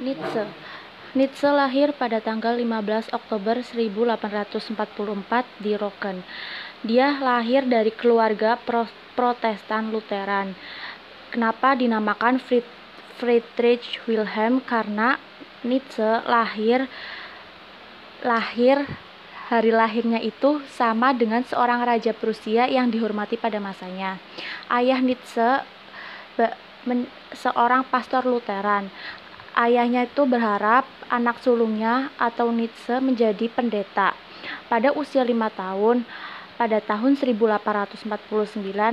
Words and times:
Nietzsche 0.00 0.48
Nietzsche 1.10 1.50
lahir 1.50 1.90
pada 1.92 2.22
tanggal 2.22 2.54
15 2.54 3.10
Oktober 3.10 3.60
1844 3.66 4.78
di 5.58 5.74
Rocken. 5.74 6.22
Dia 6.86 7.18
lahir 7.18 7.66
dari 7.66 7.90
keluarga 7.90 8.54
Protestan 9.18 9.90
Lutheran. 9.90 10.54
Kenapa 11.34 11.74
dinamakan 11.74 12.38
Friedrich 13.18 13.98
Wilhelm? 14.06 14.62
Karena 14.62 15.18
Nietzsche 15.66 16.22
lahir 16.30 16.86
lahir 18.22 18.86
hari 19.50 19.74
lahirnya 19.74 20.22
itu 20.22 20.62
sama 20.70 21.10
dengan 21.10 21.42
seorang 21.42 21.82
raja 21.82 22.14
Prusia 22.14 22.70
yang 22.70 22.86
dihormati 22.86 23.34
pada 23.34 23.58
masanya. 23.58 24.22
Ayah 24.70 25.02
Nietzsche 25.02 25.66
seorang 27.34 27.82
pastor 27.90 28.24
Lutheran. 28.30 28.88
Ayahnya 29.58 30.06
itu 30.06 30.22
berharap 30.26 30.86
anak 31.10 31.42
sulungnya 31.42 32.14
atau 32.16 32.54
Nietzsche 32.54 33.02
menjadi 33.02 33.50
pendeta. 33.50 34.14
Pada 34.70 34.94
usia 34.94 35.26
lima 35.26 35.50
tahun, 35.50 36.06
pada 36.60 36.76
tahun 36.76 37.16
1849 37.16 38.04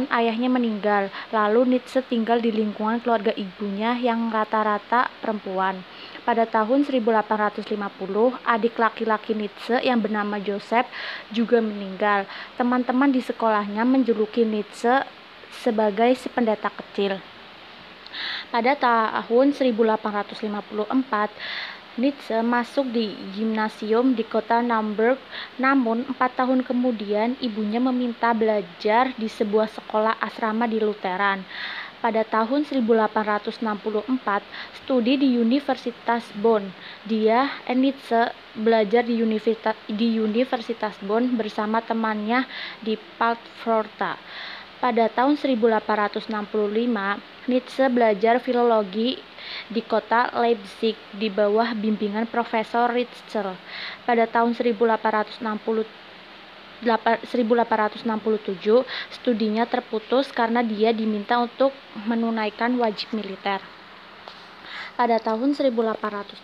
ayahnya 0.07 0.49
meninggal, 0.49 1.11
lalu 1.35 1.75
Nietzsche 1.75 1.99
tinggal 1.99 2.39
di 2.39 2.47
lingkungan 2.49 3.03
keluarga 3.03 3.35
ibunya 3.35 3.91
yang 3.99 4.31
rata-rata 4.31 5.11
perempuan. 5.19 5.83
Pada 6.23 6.47
tahun 6.47 6.87
1850, 6.87 7.67
adik 8.47 8.79
laki-laki 8.79 9.35
Nietzsche 9.35 9.83
yang 9.83 9.99
bernama 9.99 10.39
Joseph 10.39 10.87
juga 11.35 11.59
meninggal. 11.59 12.23
Teman-teman 12.55 13.11
di 13.11 13.19
sekolahnya 13.19 13.83
menjuluki 13.83 14.47
Nietzsche 14.47 15.03
sebagai 15.51 16.15
si 16.15 16.31
pendeta 16.31 16.71
kecil. 16.71 17.36
Pada 18.47 18.79
tahun 18.79 19.51
1854, 19.51 21.35
Nietzsche 21.97 22.37
masuk 22.45 22.85
di 22.95 23.11
gimnasium 23.35 24.15
di 24.15 24.23
kota 24.23 24.63
Naumburg, 24.63 25.19
namun 25.59 26.07
empat 26.07 26.39
tahun 26.39 26.63
kemudian 26.63 27.35
ibunya 27.43 27.83
meminta 27.83 28.31
belajar 28.31 29.11
di 29.17 29.27
sebuah 29.27 29.67
sekolah 29.67 30.15
asrama 30.23 30.63
di 30.63 30.79
Lutheran. 30.79 31.43
Pada 31.97 32.21
tahun 32.21 32.63
1864, 32.69 33.57
studi 34.79 35.17
di 35.17 35.41
Universitas 35.41 36.23
Bonn. 36.37 36.69
Dia, 37.03 37.49
Nietzsche, 37.73 38.31
belajar 38.55 39.03
di 39.03 39.19
Universitas, 39.19 39.75
di 39.89 40.21
Universitas 40.21 40.95
Bonn 41.03 41.35
bersama 41.35 41.81
temannya 41.81 42.45
di 42.79 42.95
Paltforta. 42.95 44.15
Pada 44.77 45.09
tahun 45.09 45.41
1865, 45.41 46.29
Nietzsche 47.49 47.89
belajar 47.89 48.37
filologi 48.37 49.17
di 49.73 49.81
kota 49.81 50.29
Leipzig 50.37 50.93
di 51.17 51.33
bawah 51.33 51.73
bimbingan 51.73 52.29
Profesor 52.29 52.93
Ritschl. 52.93 53.57
Pada 54.05 54.29
tahun 54.29 54.53
1860 54.53 55.41
1867 56.85 58.85
studinya 59.09 59.65
terputus 59.65 60.29
karena 60.29 60.61
dia 60.61 60.93
diminta 60.93 61.41
untuk 61.41 61.73
menunaikan 62.05 62.77
wajib 62.77 63.17
militer 63.17 63.57
pada 64.97 65.21
tahun 65.21 65.53
1869 65.53 66.41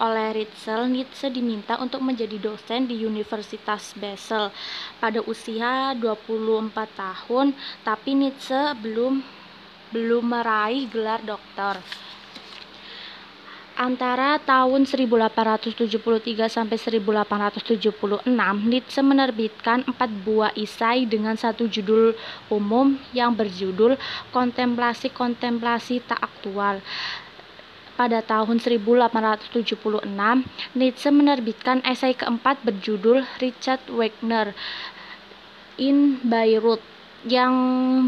oleh 0.00 0.28
Ritzel 0.32 0.88
Nietzsche 0.88 1.28
diminta 1.28 1.76
untuk 1.76 2.00
menjadi 2.00 2.40
dosen 2.40 2.88
di 2.88 3.04
Universitas 3.04 3.92
Basel. 3.94 4.48
Pada 4.96 5.20
usia 5.28 5.92
24 5.94 6.72
tahun 6.96 7.52
tapi 7.84 8.16
Nietzsche 8.16 8.72
belum 8.80 9.20
belum 9.92 10.24
meraih 10.24 10.88
gelar 10.88 11.20
doktor 11.20 11.76
antara 13.80 14.36
tahun 14.44 14.84
1873 14.84 16.52
sampai 16.52 16.76
1876, 16.76 18.28
Nietzsche 18.68 19.00
menerbitkan 19.00 19.88
empat 19.88 20.12
buah 20.20 20.52
isai 20.52 21.08
dengan 21.08 21.32
satu 21.32 21.64
judul 21.64 22.12
umum 22.52 23.00
yang 23.16 23.32
berjudul 23.32 23.96
Kontemplasi-Kontemplasi 24.36 26.04
Tak 26.04 26.20
Aktual. 26.20 26.84
Pada 27.96 28.20
tahun 28.20 28.60
1876, 28.60 30.04
Nietzsche 30.76 31.08
menerbitkan 31.08 31.80
esai 31.80 32.12
keempat 32.12 32.60
berjudul 32.60 33.24
Richard 33.40 33.80
Wagner 33.88 34.52
in 35.80 36.20
Beirut 36.20 36.84
yang 37.24 37.52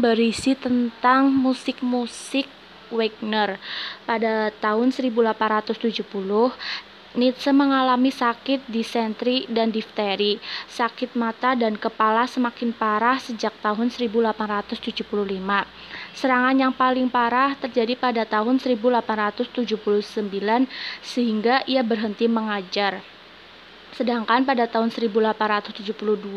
berisi 0.01 0.53
tentang 0.57 1.29
musik-musik 1.33 2.45
Wagner. 2.93 3.57
Pada 4.05 4.53
tahun 4.61 4.93
1870, 4.93 6.53
Nietzsche 7.13 7.53
mengalami 7.53 8.09
sakit 8.09 8.65
disentri 8.65 9.45
dan 9.45 9.69
difteri. 9.69 10.41
Sakit 10.65 11.13
mata 11.13 11.53
dan 11.53 11.77
kepala 11.77 12.25
semakin 12.25 12.73
parah 12.73 13.21
sejak 13.21 13.53
tahun 13.61 13.93
1875. 13.93 14.81
Serangan 16.17 16.57
yang 16.57 16.73
paling 16.73 17.13
parah 17.13 17.53
terjadi 17.53 17.93
pada 17.93 18.25
tahun 18.25 18.57
1879 18.57 19.61
sehingga 21.05 21.61
ia 21.69 21.85
berhenti 21.85 22.25
mengajar. 22.25 23.12
Sedangkan 23.93 24.41
pada 24.41 24.65
tahun 24.65 24.89
1872, 24.89 26.33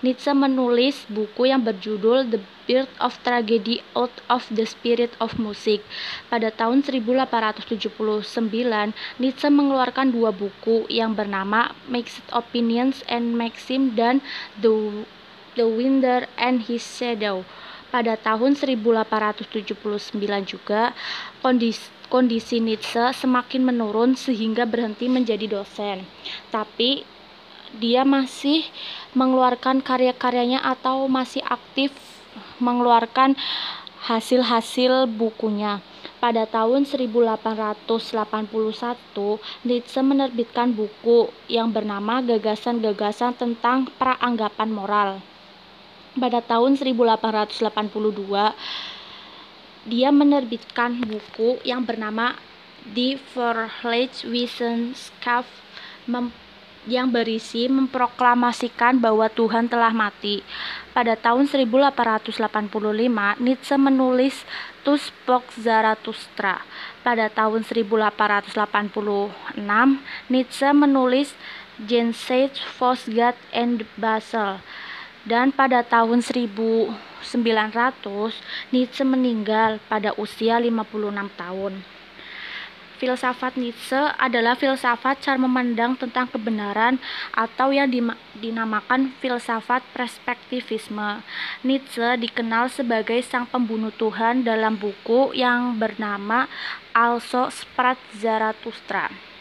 Nietzsche 0.00 0.32
menulis 0.32 1.04
buku 1.12 1.52
yang 1.52 1.60
berjudul 1.60 2.32
The 2.32 2.40
Birth 2.64 2.88
of 2.96 3.20
Tragedy 3.20 3.84
Out 3.92 4.24
of 4.32 4.48
the 4.48 4.64
Spirit 4.64 5.12
of 5.20 5.36
Music. 5.36 5.84
Pada 6.32 6.48
tahun 6.48 6.80
1879, 6.80 8.96
Nietzsche 9.20 9.48
mengeluarkan 9.52 10.08
dua 10.08 10.32
buku 10.32 10.88
yang 10.88 11.12
bernama 11.12 11.76
Mixed 11.84 12.24
Opinions 12.32 13.04
and 13.12 13.36
Maxim 13.36 13.92
dan 13.92 14.24
The, 14.56 15.04
the 15.60 15.68
Winder 15.68 16.24
and 16.40 16.64
His 16.64 16.80
Shadow. 16.80 17.44
Pada 17.86 18.18
tahun 18.18 18.58
1879 18.58 20.18
juga, 20.44 20.90
kondisi 21.44 21.86
kondisi 22.06 22.62
Nietzsche 22.62 23.12
semakin 23.12 23.66
menurun 23.66 24.14
sehingga 24.14 24.64
berhenti 24.64 25.10
menjadi 25.10 25.46
dosen. 25.50 26.06
Tapi 26.54 27.02
dia 27.76 28.06
masih 28.06 28.64
mengeluarkan 29.12 29.82
karya-karyanya 29.82 30.62
atau 30.62 31.10
masih 31.10 31.42
aktif 31.44 31.92
mengeluarkan 32.62 33.36
hasil-hasil 34.06 35.10
bukunya. 35.10 35.82
Pada 36.22 36.46
tahun 36.46 36.86
1881, 36.86 37.86
Nietzsche 39.66 40.00
menerbitkan 40.00 40.72
buku 40.72 41.28
yang 41.50 41.74
bernama 41.74 42.22
Gagasan-gagasan 42.22 43.36
tentang 43.36 43.90
Praanggapan 43.98 44.70
Moral. 44.70 45.10
Pada 46.16 46.40
tahun 46.40 46.80
1882, 46.80 47.60
dia 49.86 50.10
menerbitkan 50.10 50.98
buku 51.06 51.62
yang 51.62 51.86
bernama 51.86 52.34
Die 52.86 53.18
Verhaltenswissenschaft 53.34 55.50
yang 56.86 57.10
berisi 57.10 57.66
memproklamasikan 57.66 59.02
bahwa 59.02 59.26
Tuhan 59.26 59.66
telah 59.66 59.90
mati. 59.90 60.46
Pada 60.94 61.18
tahun 61.18 61.50
1885, 61.50 62.38
Nietzsche 63.42 63.74
menulis 63.74 64.46
Tus 64.86 65.10
Spock 65.10 65.50
Zarathustra. 65.58 66.62
Pada 67.02 67.26
tahun 67.26 67.66
1886, 67.66 68.14
Nietzsche 70.30 70.70
menulis 70.70 71.34
Jenseits 71.82 72.62
Vosgat 72.78 73.34
and 73.50 73.82
Basel 73.98 74.62
dan 75.26 75.50
pada 75.50 75.82
tahun 75.82 76.22
1900 76.22 76.94
Nietzsche 78.70 79.02
meninggal 79.02 79.82
pada 79.90 80.14
usia 80.14 80.62
56 80.62 80.86
tahun. 81.34 81.82
Filsafat 82.96 83.60
Nietzsche 83.60 84.00
adalah 84.16 84.56
filsafat 84.56 85.20
cara 85.20 85.36
memandang 85.36 86.00
tentang 86.00 86.32
kebenaran 86.32 86.96
atau 87.36 87.68
yang 87.68 87.92
dinamakan 88.40 89.12
filsafat 89.20 89.84
perspektivisme. 89.92 91.20
Nietzsche 91.60 92.16
dikenal 92.16 92.72
sebagai 92.72 93.20
sang 93.20 93.44
pembunuh 93.44 93.92
Tuhan 93.92 94.48
dalam 94.48 94.80
buku 94.80 95.36
yang 95.36 95.76
bernama 95.76 96.48
Also 96.96 97.52
Sprat 97.52 98.00
Zarathustra. 98.16 99.35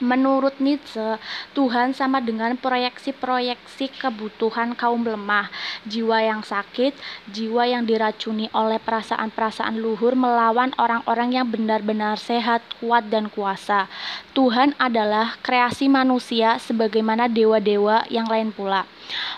Menurut 0.00 0.56
Nietzsche, 0.64 1.20
Tuhan 1.52 1.92
sama 1.92 2.24
dengan 2.24 2.56
proyeksi-proyeksi 2.56 4.00
kebutuhan 4.00 4.72
kaum 4.72 5.04
lemah, 5.04 5.52
jiwa 5.84 6.24
yang 6.24 6.40
sakit, 6.40 6.96
jiwa 7.28 7.68
yang 7.68 7.84
diracuni 7.84 8.48
oleh 8.56 8.80
perasaan-perasaan 8.80 9.76
luhur 9.76 10.16
melawan 10.16 10.72
orang-orang 10.80 11.36
yang 11.36 11.46
benar-benar 11.52 12.16
sehat, 12.16 12.64
kuat, 12.80 13.12
dan 13.12 13.28
kuasa. 13.28 13.92
Tuhan 14.30 14.78
adalah 14.78 15.34
kreasi 15.42 15.90
manusia 15.90 16.54
sebagaimana 16.62 17.26
dewa-dewa 17.26 18.06
yang 18.06 18.30
lain 18.30 18.54
pula. 18.54 18.86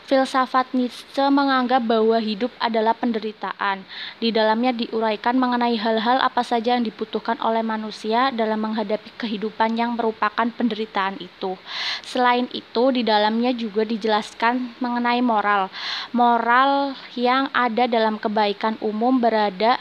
Filsafat 0.04 0.76
Nietzsche 0.76 1.24
menganggap 1.32 1.88
bahwa 1.88 2.20
hidup 2.20 2.52
adalah 2.60 2.92
penderitaan. 2.92 3.88
Di 4.20 4.28
dalamnya 4.28 4.76
diuraikan 4.76 5.40
mengenai 5.40 5.80
hal-hal 5.80 6.20
apa 6.20 6.44
saja 6.44 6.76
yang 6.76 6.84
dibutuhkan 6.84 7.40
oleh 7.40 7.64
manusia 7.64 8.28
dalam 8.36 8.60
menghadapi 8.60 9.16
kehidupan 9.16 9.80
yang 9.80 9.96
merupakan 9.96 10.44
penderitaan 10.52 11.16
itu. 11.24 11.56
Selain 12.04 12.44
itu, 12.52 12.92
di 12.92 13.00
dalamnya 13.00 13.56
juga 13.56 13.88
dijelaskan 13.88 14.76
mengenai 14.76 15.24
moral. 15.24 15.72
Moral 16.12 16.92
yang 17.16 17.48
ada 17.56 17.88
dalam 17.88 18.20
kebaikan 18.20 18.76
umum 18.84 19.16
berada 19.16 19.80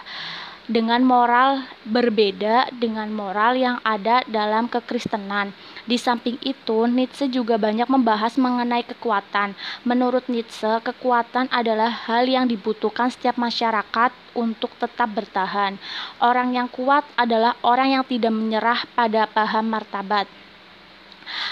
dengan 0.71 1.03
moral 1.03 1.67
berbeda 1.83 2.71
dengan 2.79 3.11
moral 3.11 3.59
yang 3.59 3.77
ada 3.83 4.23
dalam 4.23 4.71
kekristenan. 4.71 5.51
Di 5.83 5.99
samping 5.99 6.39
itu, 6.39 6.87
Nietzsche 6.87 7.27
juga 7.27 7.59
banyak 7.59 7.91
membahas 7.91 8.39
mengenai 8.39 8.87
kekuatan. 8.87 9.51
Menurut 9.83 10.23
Nietzsche, 10.31 10.79
kekuatan 10.79 11.51
adalah 11.51 11.91
hal 12.07 12.23
yang 12.23 12.47
dibutuhkan 12.47 13.11
setiap 13.11 13.35
masyarakat 13.35 14.15
untuk 14.31 14.71
tetap 14.79 15.11
bertahan. 15.11 15.75
Orang 16.23 16.55
yang 16.55 16.71
kuat 16.71 17.03
adalah 17.19 17.59
orang 17.67 17.99
yang 17.99 18.03
tidak 18.07 18.31
menyerah 18.31 18.87
pada 18.95 19.27
paham 19.27 19.67
martabat. 19.67 20.31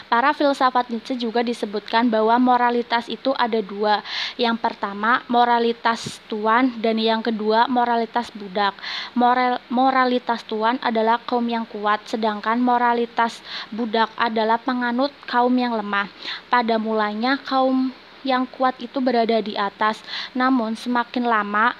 Para 0.10 0.34
filsafat 0.34 0.90
Nietzsche 0.90 1.16
juga 1.16 1.46
disebutkan 1.46 2.10
bahwa 2.10 2.36
moralitas 2.42 3.06
itu 3.08 3.31
ada 3.38 3.62
dua. 3.62 4.02
Yang 4.36 4.58
pertama, 4.60 5.22
moralitas 5.30 6.18
tuan 6.26 6.74
dan 6.81 6.98
yang 6.98 7.22
kedua, 7.22 7.70
moralitas 7.70 8.34
budak. 8.34 8.74
Moral, 9.14 9.62
moralitas 9.70 10.42
tuan 10.44 10.81
adalah 10.81 11.22
kaum 11.24 11.46
yang 11.46 11.64
kuat, 11.70 12.02
sedangkan 12.10 12.58
moralitas 12.58 13.40
budak 13.70 14.10
adalah 14.18 14.58
penganut 14.58 15.14
kaum 15.30 15.54
yang 15.54 15.78
lemah. 15.78 16.10
Pada 16.50 16.75
mulanya, 16.82 17.38
kaum 17.46 17.94
yang 18.25 18.44
kuat 18.50 18.75
itu 18.84 19.00
berada 19.00 19.40
di 19.40 19.56
atas, 19.56 20.04
namun 20.36 20.75
semakin 20.75 21.24
lama 21.24 21.78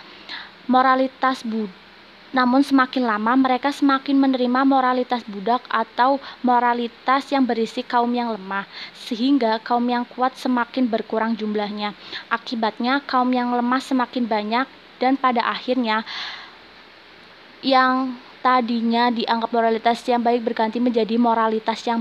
moralitas 0.69 1.44
budak 1.44 1.88
namun 2.30 2.62
semakin 2.62 3.10
lama 3.10 3.34
mereka 3.34 3.74
semakin 3.74 4.18
menerima 4.18 4.62
moralitas 4.68 5.26
budak 5.26 5.66
atau 5.66 6.22
moralitas 6.46 7.26
yang 7.34 7.46
berisi 7.46 7.81
kaum 7.81 8.14
yang 8.14 8.34
lemah, 8.34 8.70
sehingga 8.94 9.58
kaum 9.66 9.86
yang 9.90 10.06
kuat 10.06 10.38
semakin 10.38 10.86
berkurang 10.86 11.34
jumlahnya. 11.34 11.98
Akibatnya 12.30 13.02
kaum 13.06 13.34
yang 13.34 13.50
lemah 13.54 13.81
semakin 13.81 14.30
banyak 14.30 14.66
dan 15.02 15.18
pada 15.18 15.42
akhirnya 15.48 16.06
yang 17.60 18.16
tadinya 18.40 19.12
dianggap 19.12 19.52
moralitas 19.52 20.00
yang 20.08 20.24
baik 20.24 20.48
berganti 20.48 20.80
menjadi 20.80 21.20
moralitas 21.20 21.84
yang 21.84 22.00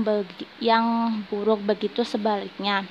yang 0.63 0.85
buruk 1.27 1.59
begitu 1.63 2.07
sebaliknya. 2.07 2.87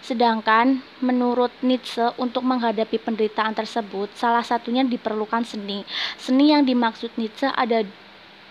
Sedangkan 0.00 0.80
menurut 1.04 1.52
Nietzsche 1.60 2.08
untuk 2.16 2.40
menghadapi 2.42 2.96
penderitaan 2.96 3.52
tersebut 3.52 4.08
salah 4.16 4.42
satunya 4.42 4.80
diperlukan 4.82 5.44
seni. 5.44 5.84
Seni 6.16 6.56
yang 6.56 6.64
dimaksud 6.64 7.12
Nietzsche 7.20 7.48
ada 7.52 7.84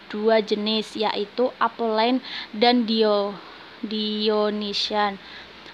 dua 0.10 0.42
jenis 0.42 0.98
yaitu 0.98 1.50
Apollon 1.62 2.22
dan 2.54 2.86
Dio 2.86 3.34
Dionysian. 3.82 5.18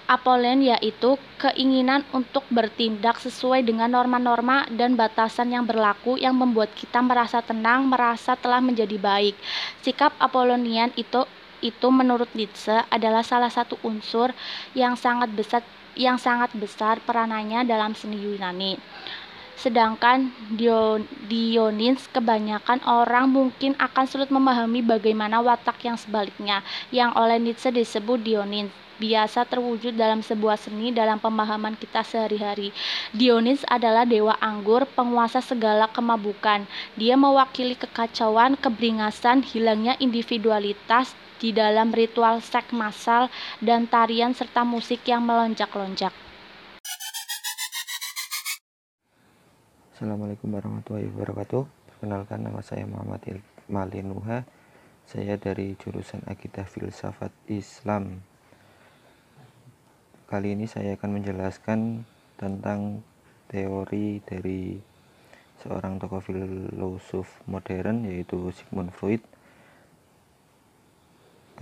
Apollon 0.06 0.62
yaitu 0.62 1.18
keinginan 1.34 2.06
untuk 2.14 2.46
bertindak 2.46 3.18
sesuai 3.18 3.66
dengan 3.66 3.90
norma-norma 3.90 4.62
dan 4.70 4.94
batasan 4.94 5.50
yang 5.50 5.66
berlaku 5.66 6.14
yang 6.14 6.38
membuat 6.38 6.70
kita 6.78 7.02
merasa 7.02 7.42
tenang, 7.42 7.90
merasa 7.90 8.38
telah 8.38 8.62
menjadi 8.62 8.94
baik. 9.02 9.34
Sikap 9.82 10.14
Apollonian 10.22 10.94
itu 10.94 11.26
itu 11.62 11.88
menurut 11.88 12.28
Nietzsche 12.36 12.74
adalah 12.90 13.24
salah 13.24 13.52
satu 13.52 13.80
unsur 13.84 14.32
yang 14.76 14.98
sangat 14.98 15.32
besar 15.32 15.62
yang 15.96 16.20
sangat 16.20 16.52
besar 16.52 17.00
peranannya 17.00 17.64
dalam 17.64 17.96
seni 17.96 18.20
Yunani. 18.20 18.76
Sedangkan 19.56 20.28
Dionys 21.24 22.04
kebanyakan 22.12 22.84
orang 22.84 23.32
mungkin 23.32 23.72
akan 23.80 24.04
sulit 24.04 24.28
memahami 24.28 24.84
bagaimana 24.84 25.40
watak 25.40 25.80
yang 25.80 25.96
sebaliknya, 25.96 26.60
yang 26.92 27.16
oleh 27.16 27.40
Nietzsche 27.40 27.72
disebut 27.72 28.20
Dionys 28.20 28.68
biasa 28.96 29.44
terwujud 29.44 29.92
dalam 29.92 30.24
sebuah 30.24 30.56
seni 30.56 30.92
dalam 30.92 31.20
pemahaman 31.20 31.76
kita 31.76 32.00
sehari-hari. 32.00 32.72
Dionys 33.12 33.60
adalah 33.68 34.08
dewa 34.08 34.36
anggur, 34.40 34.88
penguasa 34.96 35.44
segala 35.44 35.88
kemabukan. 35.92 36.64
Dia 36.96 37.14
mewakili 37.16 37.76
kekacauan, 37.76 38.56
keberingasan, 38.56 39.44
hilangnya 39.44 39.96
individualitas, 40.00 41.12
di 41.36 41.52
dalam 41.52 41.92
ritual 41.92 42.40
seks 42.40 42.72
massal 42.72 43.28
dan 43.60 43.84
tarian 43.88 44.32
serta 44.32 44.64
musik 44.64 45.04
yang 45.04 45.24
melonjak-lonjak. 45.24 46.12
Assalamualaikum 49.96 50.52
warahmatullahi 50.52 51.08
wabarakatuh. 51.08 51.64
Perkenalkan 51.88 52.44
nama 52.44 52.60
saya 52.60 52.84
Muhammad 52.84 53.40
Malinuha. 53.68 54.44
Saya 55.08 55.40
dari 55.40 55.72
jurusan 55.80 56.20
Akidah 56.28 56.68
Filsafat 56.68 57.32
Islam. 57.48 58.20
Kali 60.28 60.52
ini 60.52 60.68
saya 60.68 60.98
akan 60.98 61.22
menjelaskan 61.22 62.04
tentang 62.36 63.00
teori 63.48 64.20
dari 64.26 64.76
seorang 65.62 65.96
tokoh 65.96 66.20
filosof 66.20 67.40
modern 67.48 68.04
yaitu 68.04 68.52
Sigmund 68.52 68.92
Freud 68.92 69.22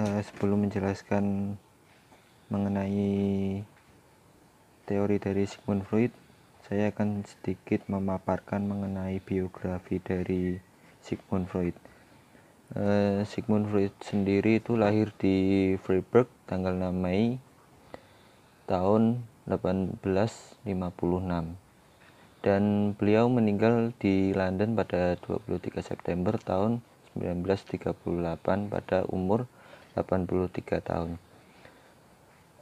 uh, 0.00 0.20
sebelum 0.22 0.66
menjelaskan 0.66 1.54
mengenai 2.50 3.62
teori 4.84 5.16
dari 5.16 5.44
Sigmund 5.46 5.86
Freud, 5.86 6.12
saya 6.66 6.90
akan 6.90 7.22
sedikit 7.28 7.86
memaparkan 7.86 8.64
mengenai 8.64 9.20
biografi 9.20 10.00
dari 10.00 10.58
Sigmund 11.04 11.46
Freud. 11.46 11.76
Uh, 12.74 13.22
Sigmund 13.28 13.68
Freud 13.68 13.94
sendiri 14.00 14.58
itu 14.58 14.74
lahir 14.74 15.12
di 15.20 15.76
Freiburg 15.78 16.26
tanggal 16.48 16.74
6 16.74 16.90
Mei 16.96 17.38
tahun 18.64 19.20
1856 19.44 20.64
dan 22.44 22.92
beliau 22.96 23.28
meninggal 23.28 23.92
di 24.00 24.32
London 24.32 24.76
pada 24.76 25.16
23 25.20 25.80
September 25.84 26.36
tahun 26.40 26.80
1938 27.16 28.72
pada 28.72 29.04
umur 29.08 29.48
83 29.94 30.82
tahun. 30.82 31.16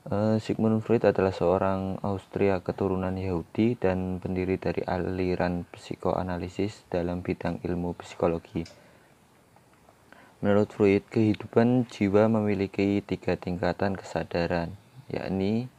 Uh, 0.03 0.35
Sigmund 0.43 0.83
Freud 0.83 1.07
adalah 1.07 1.31
seorang 1.31 1.95
Austria 2.03 2.59
keturunan 2.59 3.15
Yahudi 3.15 3.79
dan 3.79 4.19
pendiri 4.19 4.59
dari 4.59 4.83
aliran 4.83 5.63
psikoanalisis 5.71 6.85
dalam 6.91 7.23
bidang 7.23 7.63
ilmu 7.63 7.95
psikologi. 8.03 8.67
Menurut 10.43 10.75
Freud, 10.75 11.07
kehidupan 11.07 11.87
jiwa 11.87 12.27
memiliki 12.27 12.99
tiga 12.99 13.39
tingkatan 13.39 13.95
kesadaran, 13.95 14.75
yakni 15.07 15.71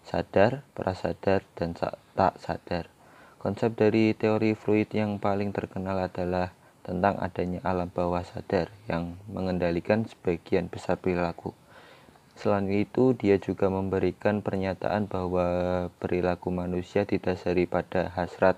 sadar, 0.00 0.64
prasadar, 0.72 1.44
dan 1.52 1.76
tak 1.76 2.40
sadar. 2.40 2.88
Konsep 3.36 3.76
dari 3.76 4.16
teori 4.16 4.56
Freud 4.56 4.88
yang 4.96 5.20
paling 5.20 5.52
terkenal 5.52 6.00
adalah 6.00 6.55
tentang 6.86 7.18
adanya 7.18 7.58
alam 7.66 7.90
bawah 7.90 8.22
sadar 8.22 8.70
yang 8.86 9.18
mengendalikan 9.26 10.06
sebagian 10.06 10.70
besar 10.70 10.94
perilaku. 11.02 11.50
Selain 12.38 12.70
itu, 12.70 13.10
dia 13.18 13.42
juga 13.42 13.66
memberikan 13.66 14.38
pernyataan 14.38 15.10
bahwa 15.10 15.46
perilaku 15.98 16.54
manusia 16.54 17.02
didasari 17.02 17.66
pada 17.66 18.14
hasrat 18.14 18.54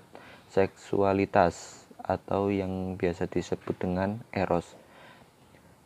seksualitas 0.53 1.87
atau 1.97 2.53
yang 2.53 2.93
biasa 3.01 3.25
disebut 3.25 3.73
dengan 3.81 4.21
eros 4.29 4.77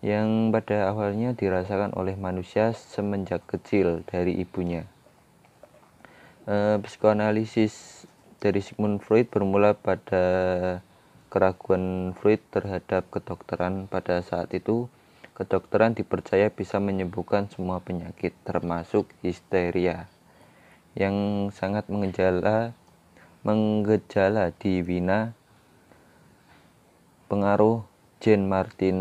yang 0.04 0.52
pada 0.52 0.92
awalnya 0.92 1.32
dirasakan 1.32 1.96
oleh 1.96 2.20
manusia 2.20 2.76
semenjak 2.76 3.40
kecil 3.48 4.04
dari 4.04 4.36
ibunya. 4.36 4.84
E, 6.44 6.76
psikoanalisis 6.84 8.04
dari 8.44 8.60
Sigmund 8.60 9.00
Freud 9.00 9.32
bermula 9.32 9.72
pada 9.72 10.24
keraguan 11.34 12.14
Freud 12.14 12.38
terhadap 12.54 13.10
kedokteran 13.10 13.90
pada 13.90 14.22
saat 14.22 14.54
itu, 14.54 14.86
kedokteran 15.34 15.98
dipercaya 15.98 16.54
bisa 16.54 16.78
menyembuhkan 16.78 17.50
semua 17.50 17.82
penyakit 17.82 18.38
termasuk 18.46 19.10
histeria 19.26 20.06
yang 20.94 21.50
sangat 21.50 21.90
mengejala 21.90 22.78
menggejala 23.42 24.54
di 24.54 24.86
Wina 24.86 25.34
pengaruh 27.26 27.82
Jean 28.22 28.46
Martin 28.46 28.98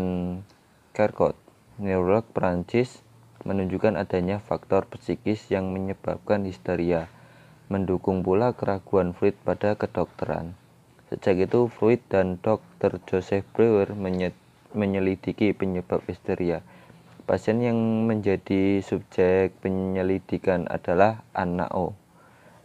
Kerkot 0.97 1.37
neurolog 1.77 2.25
Prancis 2.33 3.05
menunjukkan 3.45 3.93
adanya 3.99 4.41
faktor 4.41 4.87
psikis 4.89 5.51
yang 5.51 5.69
menyebabkan 5.75 6.47
histeria, 6.47 7.11
mendukung 7.67 8.23
pula 8.23 8.55
keraguan 8.55 9.11
Freud 9.11 9.35
pada 9.43 9.75
kedokteran. 9.75 10.62
Sejak 11.13 11.45
itu, 11.45 11.69
Freud 11.69 12.01
dan 12.09 12.41
Dr. 12.41 12.97
Joseph 13.05 13.45
Breuer 13.53 13.93
menyelidiki 14.73 15.53
penyebab 15.53 16.01
histeria. 16.09 16.65
Pasien 17.29 17.61
yang 17.61 17.77
menjadi 18.09 18.81
subjek 18.81 19.53
penyelidikan 19.61 20.65
adalah 20.65 21.21
anak 21.37 21.69
O. 21.69 21.93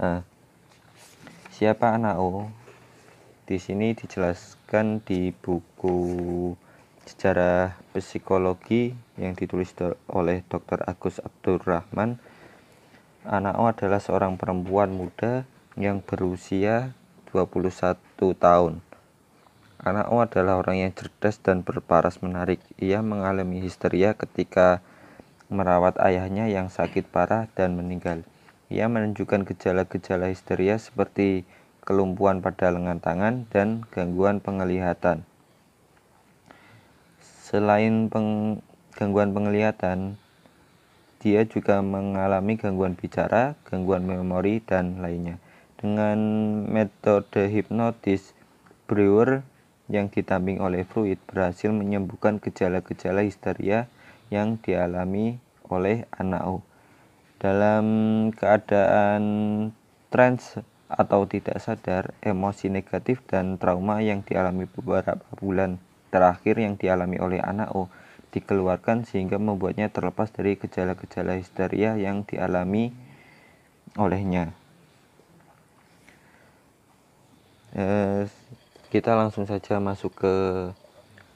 Nah, 0.01 0.25
siapa 1.53 1.93
anak 1.93 2.17
O? 2.17 2.49
Di 3.45 3.61
sini 3.61 3.93
dijelaskan 3.93 5.05
di 5.05 5.31
buku 5.31 5.97
sejarah 7.05 7.77
psikologi 7.93 8.97
yang 9.21 9.37
ditulis 9.37 9.77
oleh 10.09 10.41
Dr. 10.49 10.89
Agus 10.89 11.21
Abdurrahman. 11.21 12.17
Anao 13.29 13.69
adalah 13.69 14.01
seorang 14.01 14.41
perempuan 14.41 14.89
muda 14.89 15.45
yang 15.79 16.01
berusia 16.01 16.97
21 17.29 17.97
tahun. 18.37 18.81
Anao 19.79 20.19
adalah 20.19 20.59
orang 20.59 20.83
yang 20.83 20.93
cerdas 20.97 21.39
dan 21.39 21.63
berparas 21.63 22.19
menarik. 22.19 22.59
Ia 22.83 22.99
mengalami 22.99 23.63
histeria 23.63 24.17
ketika 24.19 24.83
merawat 25.49 25.97
ayahnya 26.03 26.51
yang 26.51 26.69
sakit 26.69 27.09
parah 27.09 27.47
dan 27.55 27.79
meninggal. 27.79 28.27
Ia 28.69 28.91
menunjukkan 28.91 29.49
gejala-gejala 29.49 30.29
histeria 30.29 30.77
seperti 30.77 31.49
kelumpuhan 31.89 32.45
pada 32.45 32.69
lengan 32.69 33.01
tangan 33.01 33.49
dan 33.49 33.89
gangguan 33.89 34.45
penglihatan. 34.45 35.25
Selain 37.49 38.13
peng, 38.13 38.61
gangguan 38.93 39.33
penglihatan, 39.33 40.21
dia 41.25 41.49
juga 41.49 41.81
mengalami 41.81 42.61
gangguan 42.61 42.93
bicara, 42.93 43.57
gangguan 43.65 44.05
memori, 44.05 44.61
dan 44.61 45.01
lainnya. 45.01 45.41
Dengan 45.79 46.19
metode 46.67 47.47
hipnotis, 47.47 48.35
Brewer 48.91 49.47
yang 49.87 50.11
ditamping 50.11 50.59
oleh 50.59 50.83
Freud 50.83 51.23
berhasil 51.31 51.71
menyembuhkan 51.71 52.43
gejala-gejala 52.43 53.23
histeria 53.23 53.87
yang 54.27 54.59
dialami 54.59 55.39
oleh 55.71 56.05
anak 56.11 56.43
O. 56.51 56.57
Dalam 57.39 57.87
keadaan 58.35 59.23
trans 60.11 60.59
atau 60.91 61.31
tidak 61.31 61.63
sadar, 61.63 62.11
emosi 62.27 62.75
negatif 62.75 63.23
dan 63.31 63.55
trauma 63.63 64.03
yang 64.03 64.27
dialami 64.27 64.67
beberapa 64.67 65.23
bulan 65.39 65.79
terakhir 66.11 66.59
yang 66.59 66.75
dialami 66.75 67.23
oleh 67.23 67.39
anak 67.39 67.71
O 67.71 67.87
dikeluarkan 68.35 69.07
sehingga 69.07 69.39
membuatnya 69.39 69.95
terlepas 69.95 70.35
dari 70.35 70.59
gejala-gejala 70.59 71.39
histeria 71.39 71.95
yang 71.95 72.27
dialami 72.27 72.91
olehnya. 73.95 74.58
Eh, 77.79 78.27
kita 78.91 79.15
langsung 79.15 79.47
saja 79.47 79.79
masuk 79.79 80.11
ke 80.19 80.35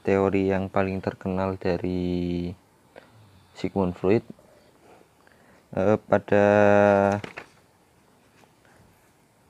teori 0.02 0.50
yang 0.50 0.66
paling 0.66 0.99
terkenal 0.99 1.54
dari 1.54 2.50
Sigmund 3.54 3.94
Freud. 3.94 4.26
Eh, 5.78 5.94
pada 6.02 6.46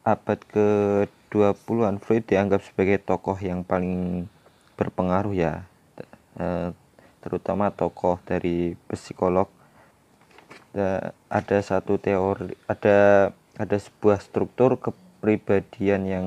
abad 0.04 0.38
ke-20-an 0.52 1.96
Freud 1.96 2.28
dianggap 2.28 2.60
sebagai 2.60 3.00
tokoh 3.00 3.40
yang 3.40 3.64
paling 3.64 4.28
berpengaruh 4.76 5.32
ya 5.32 5.64
eh, 6.36 6.76
terutama 7.24 7.72
tokoh 7.72 8.20
dari 8.26 8.74
psikolog 8.90 9.46
ada 11.30 11.58
satu 11.62 12.00
teori 12.02 12.56
ada 12.66 13.30
ada 13.54 13.76
sebuah 13.78 14.18
struktur 14.24 14.74
kepribadian 14.80 16.02
yang 16.08 16.26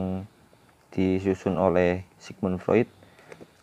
disusun 0.96 1.60
oleh 1.60 2.08
Sigmund 2.16 2.64
Freud 2.64 2.88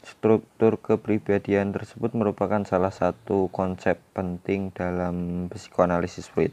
struktur 0.05 0.77
kepribadian 0.77 1.73
tersebut 1.73 2.13
merupakan 2.13 2.61
salah 2.69 2.93
satu 2.93 3.49
konsep 3.49 3.97
penting 4.13 4.69
dalam 4.77 5.49
psikoanalisis 5.49 6.29
Freud 6.29 6.53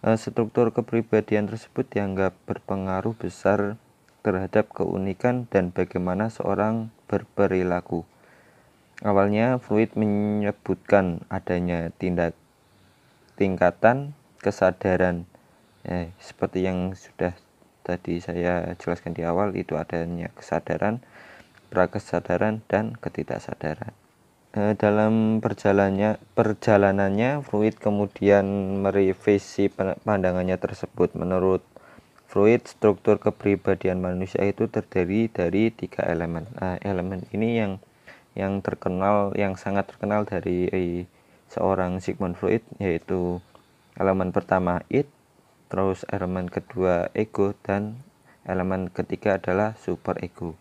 eh, 0.00 0.16
struktur 0.16 0.72
kepribadian 0.72 1.52
tersebut 1.52 1.84
dianggap 1.92 2.32
berpengaruh 2.48 3.12
besar 3.12 3.76
terhadap 4.24 4.72
keunikan 4.72 5.44
dan 5.52 5.68
bagaimana 5.68 6.32
seorang 6.32 6.88
berperilaku. 7.04 8.08
Awalnya 9.04 9.60
Freud 9.60 9.92
menyebutkan 10.00 11.20
adanya 11.28 11.92
tindak 12.00 12.32
tingkatan 13.36 14.16
kesadaran 14.40 15.28
eh, 15.84 16.08
seperti 16.16 16.64
yang 16.64 16.96
sudah 16.96 17.36
tadi 17.84 18.18
saya 18.18 18.72
jelaskan 18.80 19.12
di 19.12 19.22
awal 19.22 19.52
itu 19.52 19.76
adanya 19.76 20.32
kesadaran, 20.32 21.04
prakesadaran 21.68 22.64
dan 22.66 22.96
ketidaksadaran. 22.96 23.92
Eh, 24.54 24.78
dalam 24.78 25.42
perjalanannya 25.42 26.22
perjalanannya 26.38 27.42
Freud 27.42 27.74
kemudian 27.74 28.46
merevisi 28.86 29.66
pandangannya 30.06 30.54
tersebut 30.56 31.12
menurut 31.18 31.60
Freud, 32.30 32.66
struktur 32.66 33.22
kepribadian 33.22 34.02
manusia 34.02 34.42
itu 34.42 34.66
terdiri 34.66 35.30
dari 35.30 35.70
tiga 35.70 36.02
elemen. 36.06 36.50
Nah, 36.58 36.82
elemen 36.82 37.22
ini 37.30 37.62
yang 37.62 37.78
yang 38.34 38.58
terkenal, 38.58 39.30
yang 39.38 39.54
sangat 39.54 39.86
terkenal 39.90 40.26
dari 40.26 40.66
eh, 40.70 41.06
seorang 41.50 42.02
Sigmund 42.02 42.34
Freud, 42.34 42.62
yaitu 42.82 43.38
elemen 43.94 44.34
pertama 44.34 44.82
id, 44.90 45.06
terus 45.74 46.06
elemen 46.06 46.46
kedua 46.46 47.10
ego, 47.18 47.50
dan 47.66 47.98
elemen 48.46 48.94
ketiga 48.94 49.42
adalah 49.42 49.74
super 49.74 50.22
ego. 50.22 50.54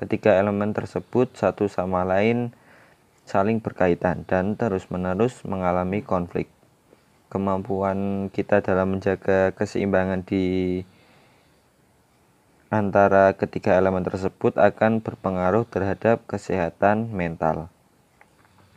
Ketiga 0.00 0.40
elemen 0.40 0.72
tersebut 0.72 1.36
satu 1.36 1.68
sama 1.68 2.08
lain 2.08 2.56
saling 3.28 3.60
berkaitan 3.60 4.24
dan 4.24 4.56
terus-menerus 4.56 5.44
mengalami 5.44 6.00
konflik 6.00 6.48
kemampuan 7.28 8.32
kita 8.32 8.64
dalam 8.64 8.96
menjaga 8.96 9.52
keseimbangan 9.52 10.24
di 10.24 10.80
antara 12.72 13.36
ketiga 13.36 13.76
elemen 13.76 14.08
tersebut 14.08 14.56
akan 14.56 15.04
berpengaruh 15.04 15.68
terhadap 15.68 16.24
kesehatan 16.24 17.12
mental. 17.12 17.68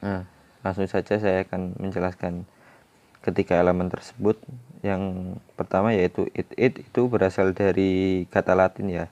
Nah, 0.04 0.28
langsung 0.60 0.92
saja 0.92 1.24
saya 1.24 1.48
akan 1.48 1.80
menjelaskan 1.80 2.44
ketiga 3.24 3.64
elemen 3.64 3.88
tersebut. 3.88 4.36
Yang 4.84 5.36
pertama 5.56 5.96
yaitu 5.96 6.28
it 6.36 6.52
it 6.60 6.76
itu 6.84 7.08
berasal 7.08 7.56
dari 7.56 8.28
kata 8.28 8.52
Latin 8.52 8.92
ya, 8.92 9.06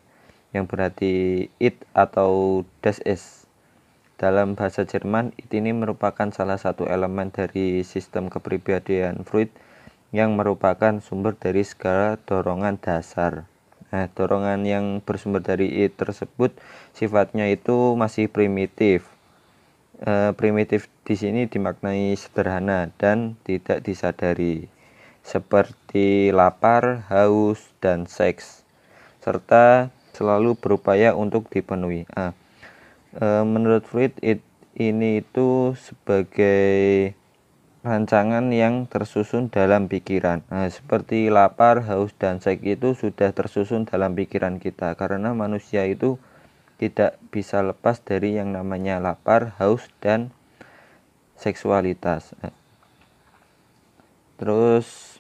yang 0.52 0.68
berarti 0.68 1.48
it 1.64 1.80
atau 1.96 2.62
das 2.84 3.00
ist 3.08 3.48
dalam 4.22 4.54
bahasa 4.54 4.86
Jerman, 4.86 5.34
ini 5.50 5.74
merupakan 5.74 6.30
salah 6.30 6.62
satu 6.62 6.86
elemen 6.86 7.34
dari 7.34 7.82
sistem 7.82 8.30
kepribadian 8.30 9.26
Freud 9.26 9.50
yang 10.14 10.38
merupakan 10.38 11.02
sumber 11.02 11.34
dari 11.34 11.66
segala 11.66 12.22
dorongan 12.22 12.78
dasar. 12.78 13.50
Nah, 13.90 14.08
dorongan 14.14 14.62
yang 14.62 14.86
bersumber 15.02 15.42
dari 15.42 15.84
it 15.84 15.98
tersebut 15.98 16.54
sifatnya 16.94 17.50
itu 17.50 17.98
masih 17.98 18.30
primitif. 18.30 19.10
E, 19.98 20.38
primitif 20.38 20.86
di 21.02 21.18
sini 21.18 21.50
dimaknai 21.50 22.14
sederhana 22.14 22.94
dan 23.02 23.42
tidak 23.42 23.82
disadari, 23.82 24.70
seperti 25.22 26.34
lapar, 26.34 27.06
haus, 27.08 27.72
dan 27.80 28.10
seks, 28.10 28.66
serta 29.22 29.94
selalu 30.12 30.58
berupaya 30.60 31.16
untuk 31.16 31.48
dipenuhi. 31.48 32.10
Nah, 32.14 32.36
e, 33.16 33.26
menurut 33.46 33.88
Freud 33.88 34.14
it, 34.20 34.44
ini 34.76 35.24
itu 35.24 35.78
sebagai 35.78 37.14
rancangan 37.82 38.54
yang 38.54 38.86
tersusun 38.86 39.50
dalam 39.50 39.90
pikiran. 39.90 40.46
Nah, 40.54 40.70
seperti 40.70 41.34
lapar, 41.34 41.82
haus, 41.90 42.14
dan 42.14 42.38
seks 42.38 42.62
itu 42.62 42.94
sudah 42.94 43.34
tersusun 43.34 43.90
dalam 43.90 44.14
pikiran 44.14 44.62
kita 44.62 44.94
karena 44.94 45.34
manusia 45.34 45.90
itu 45.90 46.22
tidak 46.78 47.18
bisa 47.30 47.62
lepas 47.62 48.02
dari 48.02 48.38
yang 48.38 48.54
namanya 48.54 48.98
lapar, 49.02 49.54
haus, 49.58 49.86
dan 50.02 50.34
seksualitas. 51.38 52.38
Nah, 52.42 52.54
terus 54.38 55.11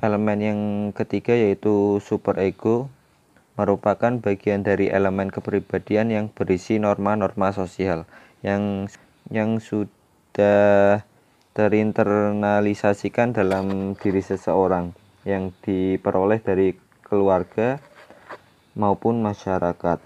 elemen 0.00 0.38
yang 0.40 0.60
ketiga 0.96 1.36
yaitu 1.36 2.00
super 2.00 2.40
ego 2.40 2.88
merupakan 3.60 4.16
bagian 4.24 4.64
dari 4.64 4.88
elemen 4.88 5.28
kepribadian 5.28 6.08
yang 6.08 6.26
berisi 6.32 6.80
norma-norma 6.80 7.52
sosial 7.52 8.08
yang 8.40 8.88
yang 9.28 9.60
sudah 9.60 11.04
terinternalisasikan 11.52 13.36
dalam 13.36 13.92
diri 14.00 14.24
seseorang 14.24 14.96
yang 15.28 15.52
diperoleh 15.60 16.40
dari 16.40 16.72
keluarga 17.04 17.76
maupun 18.72 19.20
masyarakat. 19.20 20.00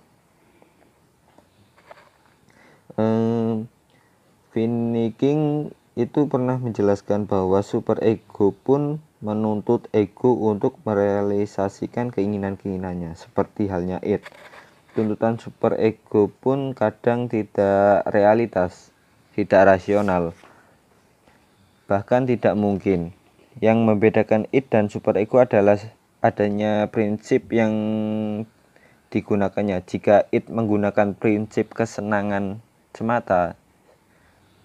Finneking 4.54 5.70
itu 5.94 6.20
pernah 6.26 6.58
menjelaskan 6.58 7.26
bahwa 7.26 7.62
superego 7.62 8.54
pun 8.54 8.98
menuntut 9.24 9.88
ego 9.96 10.36
untuk 10.36 10.76
merealisasikan 10.84 12.12
keinginan-keinginannya, 12.12 13.16
seperti 13.16 13.72
halnya 13.72 13.96
it. 14.04 14.20
Tuntutan 14.92 15.40
superego 15.40 16.28
pun 16.28 16.76
kadang 16.76 17.26
tidak 17.32 18.04
realitas, 18.12 18.92
tidak 19.32 19.74
rasional, 19.74 20.36
bahkan 21.88 22.28
tidak 22.28 22.52
mungkin. 22.54 23.16
Yang 23.58 23.78
membedakan 23.86 24.42
it 24.52 24.68
dan 24.68 24.92
superego 24.92 25.40
adalah 25.40 25.80
adanya 26.20 26.92
prinsip 26.92 27.48
yang 27.48 27.72
digunakannya. 29.08 29.80
Jika 29.88 30.26
it 30.34 30.52
menggunakan 30.52 31.16
prinsip 31.16 31.72
kesenangan 31.72 32.60
semata, 32.92 33.56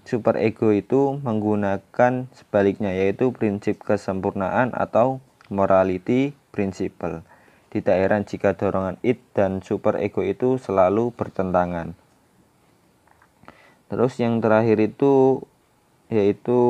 superego 0.06 0.72
itu 0.76 1.18
menggunakan 1.20 2.28
sebaliknya 2.36 2.92
yaitu 2.96 3.32
prinsip 3.36 3.82
kesempurnaan 3.84 4.76
atau 4.76 5.20
morality 5.50 6.38
principle. 6.54 7.26
Tidak 7.70 7.94
heran 7.94 8.26
jika 8.26 8.58
dorongan 8.58 8.98
it 9.06 9.22
dan 9.38 9.62
superego 9.62 10.26
itu 10.26 10.58
selalu 10.58 11.14
bertentangan. 11.14 11.94
Terus 13.90 14.18
yang 14.22 14.42
terakhir 14.42 14.78
itu 14.82 15.46
yaitu 16.10 16.62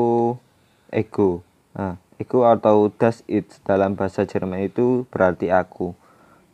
ego. 0.91 1.43
Nah, 1.75 1.95
ego 2.19 2.43
atau 2.47 2.91
das 2.91 3.23
it 3.31 3.47
dalam 3.63 3.95
bahasa 3.95 4.27
Jerman 4.27 4.67
itu 4.67 5.07
berarti 5.07 5.51
aku. 5.51 5.95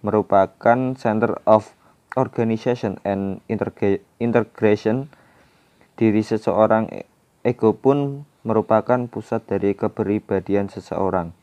Merupakan 0.06 0.94
center 0.94 1.42
of 1.50 1.74
organization 2.14 3.02
and 3.02 3.42
integration 4.22 5.10
diri 5.96 6.22
seseorang 6.22 6.92
e-, 6.92 7.08
ego 7.44 7.76
pun 7.76 8.28
merupakan 8.46 9.10
pusat 9.10 9.44
dari 9.48 9.74
kepribadian 9.74 10.70
seseorang. 10.70 11.34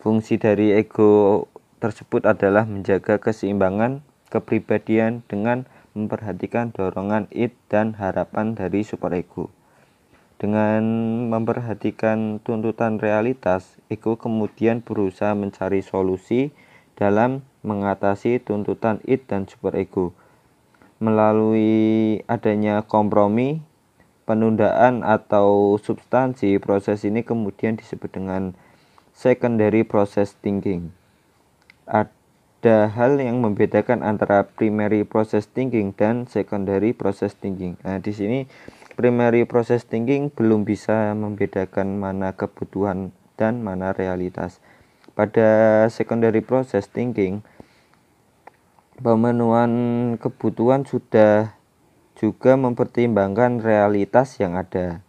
Fungsi 0.00 0.40
dari 0.40 0.72
ego 0.72 1.44
tersebut 1.82 2.24
adalah 2.24 2.64
menjaga 2.64 3.20
keseimbangan 3.20 4.00
kepribadian 4.32 5.26
dengan 5.26 5.68
memperhatikan 5.92 6.70
dorongan 6.70 7.26
id 7.34 7.52
dan 7.66 7.98
harapan 7.98 8.54
dari 8.54 8.86
superego. 8.86 9.50
Dengan 10.40 10.80
memperhatikan 11.28 12.40
tuntutan 12.40 12.96
realitas, 12.96 13.76
ego 13.92 14.16
kemudian 14.16 14.80
berusaha 14.80 15.36
mencari 15.36 15.84
solusi 15.84 16.48
dalam 16.96 17.44
mengatasi 17.60 18.40
tuntutan 18.40 19.04
id 19.04 19.28
dan 19.28 19.44
superego. 19.44 20.16
Melalui 20.96 22.20
adanya 22.24 22.80
kompromi, 22.88 23.60
penundaan 24.30 25.02
atau 25.02 25.74
substansi, 25.74 26.62
proses 26.62 27.02
ini 27.02 27.26
kemudian 27.26 27.74
disebut 27.74 28.14
dengan 28.14 28.54
secondary 29.10 29.82
process 29.82 30.38
thinking. 30.38 30.94
Ada 31.90 32.94
hal 32.94 33.18
yang 33.18 33.42
membedakan 33.42 34.06
antara 34.06 34.46
primary 34.46 35.02
process 35.02 35.50
thinking 35.50 35.90
dan 35.98 36.30
secondary 36.30 36.94
process 36.94 37.34
thinking. 37.34 37.74
Nah, 37.82 37.98
di 37.98 38.14
sini 38.14 38.46
primary 38.94 39.42
process 39.50 39.82
thinking 39.82 40.30
belum 40.30 40.62
bisa 40.62 41.10
membedakan 41.18 41.98
mana 41.98 42.30
kebutuhan 42.30 43.10
dan 43.34 43.66
mana 43.66 43.90
realitas. 43.90 44.62
Pada 45.18 45.90
secondary 45.90 46.38
process 46.38 46.86
thinking, 46.86 47.42
pemenuhan 49.02 50.14
kebutuhan 50.22 50.86
sudah 50.86 51.58
juga 52.20 52.52
mempertimbangkan 52.60 53.64
realitas 53.64 54.36
yang 54.36 54.60
ada. 54.60 55.00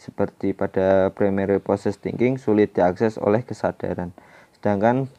Seperti 0.00 0.56
pada 0.56 1.12
primary 1.12 1.60
process 1.60 2.00
thinking 2.00 2.40
sulit 2.40 2.72
diakses 2.72 3.20
oleh 3.20 3.44
kesadaran. 3.44 4.16
Sedangkan 4.56 5.12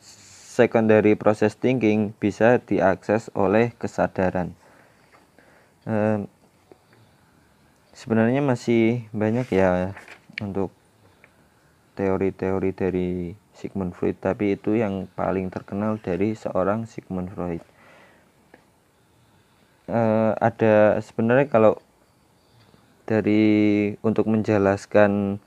secondary 0.58 1.14
process 1.14 1.54
thinking 1.54 2.18
bisa 2.18 2.58
diakses 2.66 3.30
oleh 3.38 3.78
kesadaran. 3.78 4.58
Sebenarnya 7.94 8.42
masih 8.42 9.06
banyak 9.14 9.46
ya 9.54 9.94
untuk 10.42 10.74
teori-teori 11.94 12.72
dari 12.74 13.10
Sigmund 13.54 13.94
Freud 13.94 14.18
tapi 14.20 14.58
itu 14.58 14.76
yang 14.76 15.08
paling 15.14 15.48
terkenal 15.54 16.02
dari 16.02 16.36
seorang 16.36 16.90
Sigmund 16.90 17.32
Freud 17.32 17.64
uh, 19.90 20.34
ada 20.38 21.02
sebenarnya 21.02 21.50
kalau 21.50 21.82
dari 23.06 23.94
untuk 24.02 24.26
menjelaskan 24.26 25.38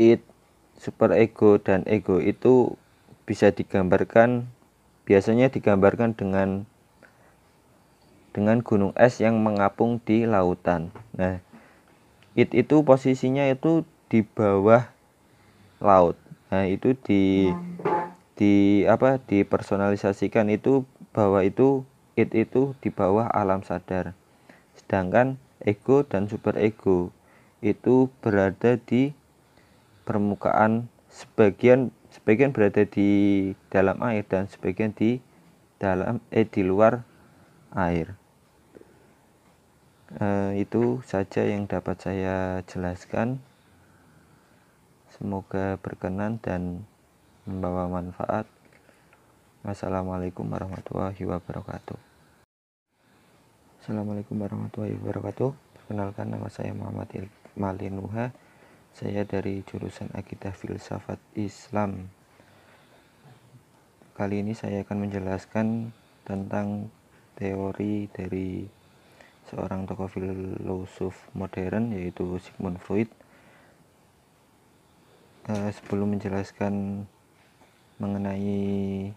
it 0.00 0.24
super 0.80 1.12
ego 1.14 1.60
dan 1.60 1.86
ego 1.86 2.18
itu 2.18 2.74
bisa 3.28 3.54
digambarkan 3.54 4.50
biasanya 5.06 5.52
digambarkan 5.52 6.18
dengan 6.18 6.66
dengan 8.30 8.62
gunung 8.62 8.94
es 8.94 9.18
yang 9.18 9.42
mengapung 9.42 9.98
di 10.02 10.22
lautan. 10.22 10.94
Nah, 11.18 11.42
it 12.38 12.54
itu 12.54 12.86
posisinya 12.86 13.46
itu 13.50 13.82
di 14.06 14.22
bawah 14.22 14.86
laut. 15.82 16.14
Nah, 16.50 16.66
itu 16.66 16.94
di 16.94 17.50
di 18.38 18.86
apa 18.86 19.18
dipersonalisasikan 19.20 20.48
itu 20.48 20.86
bahwa 21.10 21.42
itu 21.42 21.82
it 22.14 22.30
itu 22.34 22.74
di 22.78 22.90
bawah 22.90 23.26
alam 23.30 23.62
sadar. 23.66 24.14
Sedangkan 24.78 25.38
ego 25.62 26.06
dan 26.06 26.30
super 26.30 26.56
ego 26.56 27.10
itu 27.60 28.08
berada 28.24 28.80
di 28.80 29.12
permukaan 30.08 30.88
sebagian 31.10 31.92
sebagian 32.10 32.50
berada 32.50 32.82
di 32.86 33.52
dalam 33.70 34.00
air 34.02 34.26
dan 34.26 34.50
sebagian 34.50 34.90
di 34.94 35.22
dalam 35.78 36.18
eh 36.34 36.46
di 36.46 36.62
luar 36.66 37.06
air. 37.74 38.18
Uh, 40.10 40.58
itu 40.58 40.98
saja 41.06 41.46
yang 41.46 41.70
dapat 41.70 42.02
saya 42.02 42.66
jelaskan. 42.66 43.38
Semoga 45.14 45.78
berkenan 45.78 46.42
dan 46.42 46.82
membawa 47.46 47.86
manfaat 47.86 48.48
Wassalamualaikum 49.60 50.48
warahmatullahi 50.48 51.20
wabarakatuh. 51.20 52.00
Assalamualaikum 53.84 54.40
warahmatullahi 54.40 54.96
wabarakatuh. 54.96 55.52
Perkenalkan 55.52 56.32
nama 56.32 56.48
saya 56.48 56.72
Muhammad 56.72 57.28
Malinuha 57.60 58.32
Saya 58.96 59.20
dari 59.28 59.60
jurusan 59.68 60.08
Akidah 60.16 60.56
Filsafat 60.56 61.20
Islam. 61.36 62.08
Kali 64.16 64.40
ini 64.40 64.56
saya 64.56 64.80
akan 64.80 64.96
menjelaskan 65.04 65.92
tentang 66.24 66.88
teori 67.36 68.08
dari 68.16 68.64
seorang 69.44 69.84
tokoh 69.84 70.08
filosof 70.08 71.28
modern 71.36 71.92
yaitu 71.92 72.40
Sigmund 72.40 72.80
Freud. 72.80 73.12
Uh, 75.52 75.68
sebelum 75.68 76.16
menjelaskan 76.16 77.04
mengenai 78.00 79.12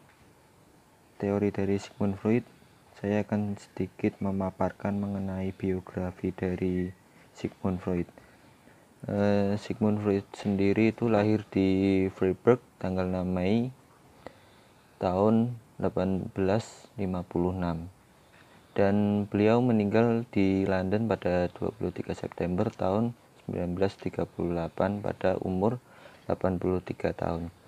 teori 1.24 1.56
dari 1.56 1.80
Sigmund 1.80 2.20
Freud, 2.20 2.44
saya 3.00 3.24
akan 3.24 3.56
sedikit 3.56 4.20
memaparkan 4.20 5.00
mengenai 5.00 5.56
biografi 5.56 6.36
dari 6.36 6.92
Sigmund 7.32 7.80
Freud. 7.80 8.12
Uh, 9.08 9.56
Sigmund 9.56 10.04
Freud 10.04 10.28
sendiri 10.36 10.92
itu 10.92 11.08
lahir 11.08 11.48
di 11.48 12.12
Freiburg 12.12 12.60
tanggal 12.76 13.08
6 13.08 13.24
Mei 13.24 13.72
tahun 15.00 15.56
1856 15.80 17.00
dan 18.76 18.96
beliau 19.32 19.64
meninggal 19.64 20.28
di 20.28 20.68
London 20.68 21.08
pada 21.08 21.48
23 21.48 22.12
September 22.20 22.68
tahun 22.68 23.16
1938 23.48 24.28
pada 25.00 25.40
umur 25.40 25.80
83 26.28 27.16
tahun. 27.16 27.63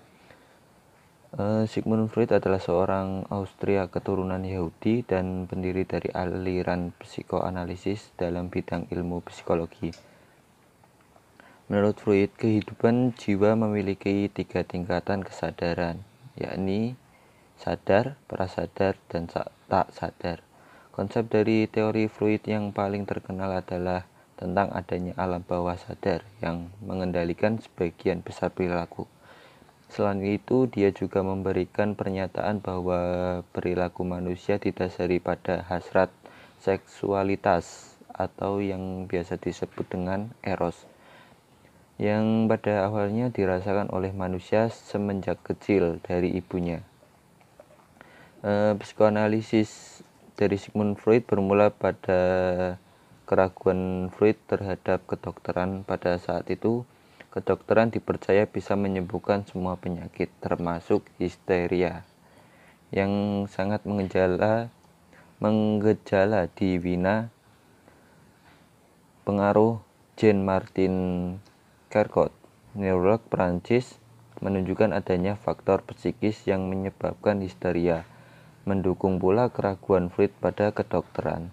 Uh, 1.36 1.68
Sigmund 1.68 2.08
Freud 2.08 2.32
adalah 2.32 2.56
seorang 2.56 3.28
Austria 3.28 3.92
keturunan 3.92 4.40
Yahudi 4.40 5.04
dan 5.04 5.44
pendiri 5.44 5.84
dari 5.84 6.08
aliran 6.08 6.96
psikoanalisis 6.96 8.16
dalam 8.16 8.48
bidang 8.48 8.88
ilmu 8.88 9.20
psikologi. 9.20 9.92
Menurut 11.68 12.00
Freud, 12.00 12.32
kehidupan 12.40 13.12
jiwa 13.20 13.52
memiliki 13.52 14.32
tiga 14.32 14.64
tingkatan 14.64 15.20
kesadaran, 15.28 16.00
yakni 16.40 16.96
sadar, 17.60 18.16
prasadar, 18.32 18.96
dan 19.12 19.28
tak 19.28 19.92
sadar. 19.92 20.40
Konsep 20.88 21.28
dari 21.28 21.68
teori 21.68 22.08
Freud 22.08 22.48
yang 22.48 22.72
paling 22.72 23.04
terkenal 23.04 23.60
adalah 23.60 24.08
tentang 24.40 24.72
adanya 24.72 25.12
alam 25.20 25.44
bawah 25.44 25.76
sadar 25.76 26.24
yang 26.40 26.72
mengendalikan 26.80 27.60
sebagian 27.60 28.24
besar 28.24 28.48
perilaku. 28.48 29.04
Selain 29.86 30.18
itu, 30.22 30.66
dia 30.66 30.90
juga 30.90 31.22
memberikan 31.22 31.94
pernyataan 31.94 32.58
bahwa 32.60 33.00
perilaku 33.54 34.02
manusia 34.02 34.58
didasari 34.58 35.22
pada 35.22 35.62
hasrat 35.66 36.10
seksualitas 36.60 37.96
atau 38.10 38.58
yang 38.58 39.06
biasa 39.06 39.38
disebut 39.38 39.86
dengan 39.92 40.32
eros 40.42 40.88
yang 41.96 42.44
pada 42.44 42.84
awalnya 42.84 43.32
dirasakan 43.32 43.88
oleh 43.88 44.12
manusia 44.12 44.68
semenjak 44.68 45.40
kecil 45.40 45.96
dari 46.04 46.36
ibunya. 46.36 46.84
E, 48.44 48.76
psikoanalisis 48.76 50.04
dari 50.36 50.60
Sigmund 50.60 51.00
Freud 51.00 51.24
bermula 51.24 51.72
pada 51.72 52.20
keraguan 53.24 54.12
Freud 54.12 54.36
terhadap 54.44 55.08
kedokteran 55.08 55.88
pada 55.88 56.20
saat 56.20 56.44
itu. 56.52 56.84
Kedokteran 57.36 57.92
dipercaya 57.92 58.48
bisa 58.48 58.80
menyembuhkan 58.80 59.44
semua 59.44 59.76
penyakit 59.76 60.32
termasuk 60.40 61.04
histeria 61.20 62.00
yang 62.88 63.44
sangat 63.44 63.84
mengejala 63.84 64.72
menggejala 65.36 66.48
di 66.56 66.80
Wina 66.80 67.28
pengaruh 69.28 69.84
Jean 70.16 70.48
Martin 70.48 70.94
Charcot, 71.92 72.32
neurolog 72.72 73.20
Prancis, 73.28 74.00
menunjukkan 74.40 74.96
adanya 74.96 75.36
faktor 75.36 75.84
psikis 75.84 76.48
yang 76.48 76.72
menyebabkan 76.72 77.44
histeria, 77.44 78.08
mendukung 78.64 79.20
pula 79.20 79.52
keraguan 79.52 80.08
Freud 80.08 80.32
pada 80.40 80.72
kedokteran. 80.72 81.52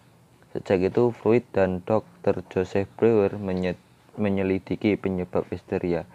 Sejak 0.55 0.95
itu, 0.95 1.11
Freud 1.11 1.43
dan 1.51 1.83
Dr. 1.83 2.39
Joseph 2.47 2.87
Breuer 2.95 3.35
menyelidiki 4.19 4.97
penyebab 4.99 5.47
histeria. 5.49 6.05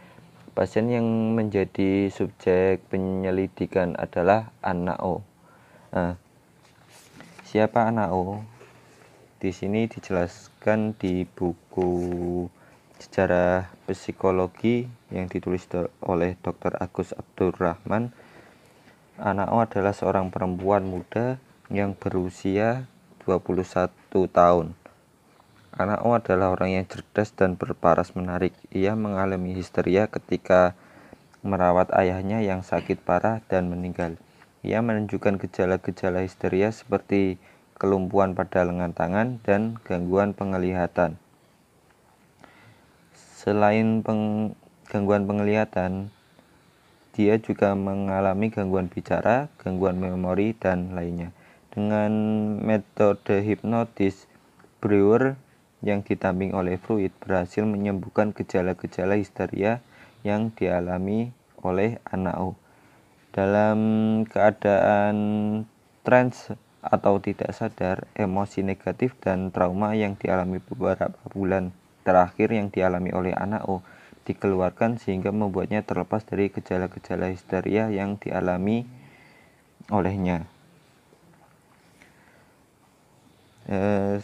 Pasien 0.55 0.91
yang 0.91 1.07
menjadi 1.39 2.11
subjek 2.11 2.83
penyelidikan 2.91 3.95
adalah 3.95 4.51
anak 4.59 4.99
O. 4.99 5.23
Nah, 5.95 6.19
siapa 7.47 7.87
anak 7.87 8.11
O? 8.11 8.43
Di 9.39 9.55
sini 9.55 9.87
dijelaskan 9.87 10.99
di 10.99 11.23
buku 11.23 11.91
sejarah 12.99 13.71
psikologi 13.87 14.91
yang 15.15 15.31
ditulis 15.31 15.63
oleh 16.03 16.35
Dr. 16.43 16.75
Agus 16.83 17.15
Abdurrahman. 17.15 18.11
Anao 19.19 19.63
adalah 19.63 19.95
seorang 19.95 20.35
perempuan 20.35 20.87
muda 20.87 21.39
yang 21.71 21.95
berusia 21.95 22.91
21 23.23 23.91
tahun. 24.11 24.75
Anao 25.77 26.17
adalah 26.17 26.55
orang 26.55 26.81
yang 26.81 26.87
cerdas 26.89 27.37
dan 27.37 27.59
berparas 27.59 28.17
menarik. 28.17 28.57
Ia 28.73 28.97
mengalami 28.97 29.53
histeria 29.53 30.09
ketika 30.09 30.73
merawat 31.45 31.93
ayahnya 31.93 32.41
yang 32.41 32.65
sakit 32.65 33.05
parah 33.05 33.45
dan 33.47 33.69
meninggal. 33.69 34.17
Ia 34.65 34.83
menunjukkan 34.83 35.39
gejala-gejala 35.39 36.25
histeria 36.25 36.73
seperti 36.73 37.39
kelumpuhan 37.79 38.35
pada 38.35 38.67
lengan 38.67 38.91
tangan 38.91 39.39
dan 39.47 39.79
gangguan 39.87 40.35
penglihatan. 40.35 41.15
Selain 43.39 44.03
peng, 44.03 44.59
gangguan 44.91 45.31
penglihatan, 45.31 46.11
dia 47.15 47.39
juga 47.39 47.79
mengalami 47.79 48.51
gangguan 48.51 48.91
bicara, 48.91 49.47
gangguan 49.63 50.03
memori, 50.03 50.59
dan 50.59 50.99
lainnya. 50.99 51.31
Dengan 51.71 52.11
metode 52.59 53.47
hipnotis, 53.47 54.27
Brewer 54.83 55.39
yang 55.83 56.03
ditamping 56.03 56.55
oleh 56.55 56.77
Freud 56.77 57.15
berhasil 57.23 57.63
menyembuhkan 57.63 58.35
gejala-gejala 58.35 59.15
histeria 59.15 59.79
yang 60.27 60.51
dialami 60.51 61.31
oleh 61.63 62.03
anak 62.11 62.37
O. 62.39 62.51
Dalam 63.31 63.79
keadaan 64.27 65.17
trans 66.03 66.51
atau 66.83 67.21
tidak 67.23 67.55
sadar, 67.55 68.07
emosi 68.19 68.67
negatif 68.67 69.15
dan 69.23 69.55
trauma 69.55 69.95
yang 69.95 70.19
dialami 70.19 70.59
beberapa 70.63 71.19
bulan 71.31 71.71
terakhir 72.03 72.51
yang 72.51 72.73
dialami 72.73 73.13
oleh 73.15 73.35
anak 73.37 73.63
O 73.69 73.85
dikeluarkan 74.29 75.01
sehingga 75.01 75.33
membuatnya 75.33 75.81
terlepas 75.81 76.21
dari 76.29 76.53
gejala-gejala 76.53 77.33
histeria 77.33 77.89
yang 77.89 78.21
dialami 78.21 78.85
olehnya. 79.89 80.45
Eh, 83.69 84.21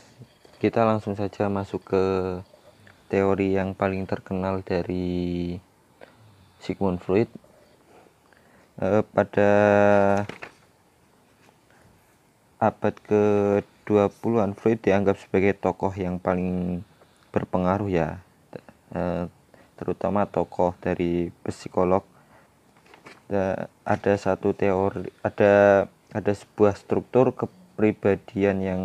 kita 0.65 0.81
langsung 0.81 1.13
saja 1.13 1.53
masuk 1.53 1.85
ke 1.93 2.05
teori 3.13 3.53
yang 3.53 3.77
paling 3.77 4.09
terkenal 4.09 4.65
dari 4.65 5.61
Sigmund 6.57 7.05
Freud. 7.05 7.29
Eh, 8.81 9.05
pada 9.13 9.53
abad 12.57 12.95
ke-20-an 12.97 14.57
Freud 14.57 14.81
dianggap 14.81 15.21
sebagai 15.21 15.53
tokoh 15.53 15.93
yang 15.93 16.17
paling 16.17 16.81
berpengaruh 17.29 17.93
ya 17.93 18.25
eh, 18.97 19.29
terutama 19.77 20.25
tokoh 20.25 20.73
dari 20.81 21.29
psikolog 21.45 22.09
ada 23.85 24.13
satu 24.17 24.57
teori 24.57 25.13
ada 25.21 25.85
ada 26.15 26.33
sebuah 26.33 26.79
struktur 26.79 27.35
kepribadian 27.35 28.57
yang 28.63 28.83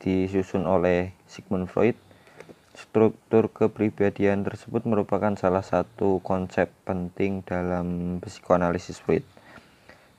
disusun 0.00 0.64
oleh 0.64 1.12
Sigmund 1.28 1.68
Freud 1.68 1.94
struktur 2.72 3.52
kepribadian 3.52 4.42
tersebut 4.42 4.88
merupakan 4.88 5.36
salah 5.36 5.60
satu 5.60 6.24
konsep 6.24 6.72
penting 6.88 7.44
dalam 7.44 8.18
psikoanalisis 8.24 8.98
Freud 9.04 9.22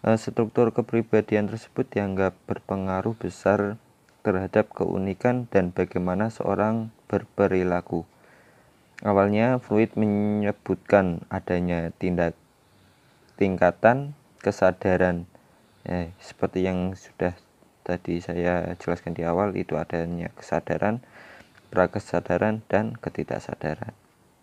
eh, 0.05 0.17
struktur 0.21 0.69
kepribadian 0.69 1.49
tersebut 1.49 1.89
dianggap 1.89 2.37
berpengaruh 2.45 3.17
besar 3.17 3.81
terhadap 4.21 4.69
keunikan 4.69 5.49
dan 5.49 5.73
bagaimana 5.73 6.29
seorang 6.29 6.93
berperilaku. 7.09 8.05
Awalnya 9.01 9.57
Freud 9.57 9.97
menyebutkan 9.97 11.25
adanya 11.33 11.89
tindak 11.97 12.37
tingkatan 13.41 14.13
kesadaran 14.45 15.25
eh, 15.89 16.13
seperti 16.21 16.69
yang 16.69 16.93
sudah 16.93 17.33
tadi 17.91 18.23
saya 18.23 18.71
jelaskan 18.79 19.11
di 19.11 19.27
awal 19.27 19.51
itu 19.59 19.75
adanya 19.75 20.31
kesadaran, 20.31 21.03
prakesadaran 21.67 22.63
dan 22.71 22.95
ketidaksadaran. 22.95 23.91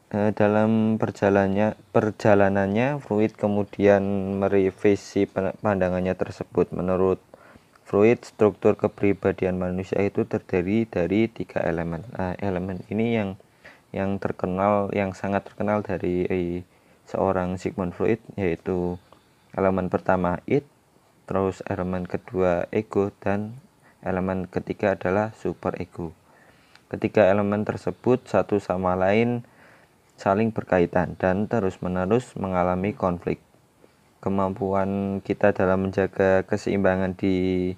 Eh, 0.08 0.32
dalam 0.32 0.96
perjalanannya 0.96 1.76
perjalanannya 1.92 2.96
Freud 3.04 3.36
kemudian 3.36 4.00
merevisi 4.40 5.28
pandangannya 5.60 6.16
tersebut 6.16 6.72
menurut 6.72 7.20
Freud, 7.88 8.20
struktur 8.20 8.76
kepribadian 8.76 9.56
manusia 9.56 10.00
itu 10.04 10.24
terdiri 10.28 10.84
dari 10.84 11.28
tiga 11.28 11.64
elemen. 11.64 12.04
Nah, 12.16 12.36
elemen 12.36 12.84
ini 12.92 13.16
yang 13.16 13.40
yang 13.92 14.20
terkenal, 14.20 14.92
yang 14.92 15.16
sangat 15.16 15.48
terkenal 15.48 15.80
dari 15.80 16.28
eh, 16.28 16.64
seorang 17.08 17.56
Sigmund 17.56 17.96
Freud, 17.96 18.20
yaitu 18.36 19.00
elemen 19.56 19.88
pertama 19.88 20.40
id, 20.44 20.64
terus 21.28 21.60
elemen 21.68 22.08
kedua 22.08 22.64
ego, 22.72 23.12
dan 23.20 23.60
elemen 24.00 24.48
ketiga 24.48 24.96
adalah 24.96 25.36
super 25.36 25.76
ego. 25.76 26.16
Ketiga 26.88 27.28
elemen 27.28 27.68
tersebut 27.68 28.24
satu 28.24 28.56
sama 28.56 28.96
lain 28.96 29.44
saling 30.16 30.50
berkaitan 30.50 31.14
dan 31.20 31.46
terus-menerus 31.46 32.32
mengalami 32.34 32.96
konflik 32.96 33.38
kemampuan 34.18 35.22
kita 35.22 35.54
dalam 35.54 35.86
menjaga 35.86 36.42
keseimbangan 36.48 37.14
di 37.14 37.70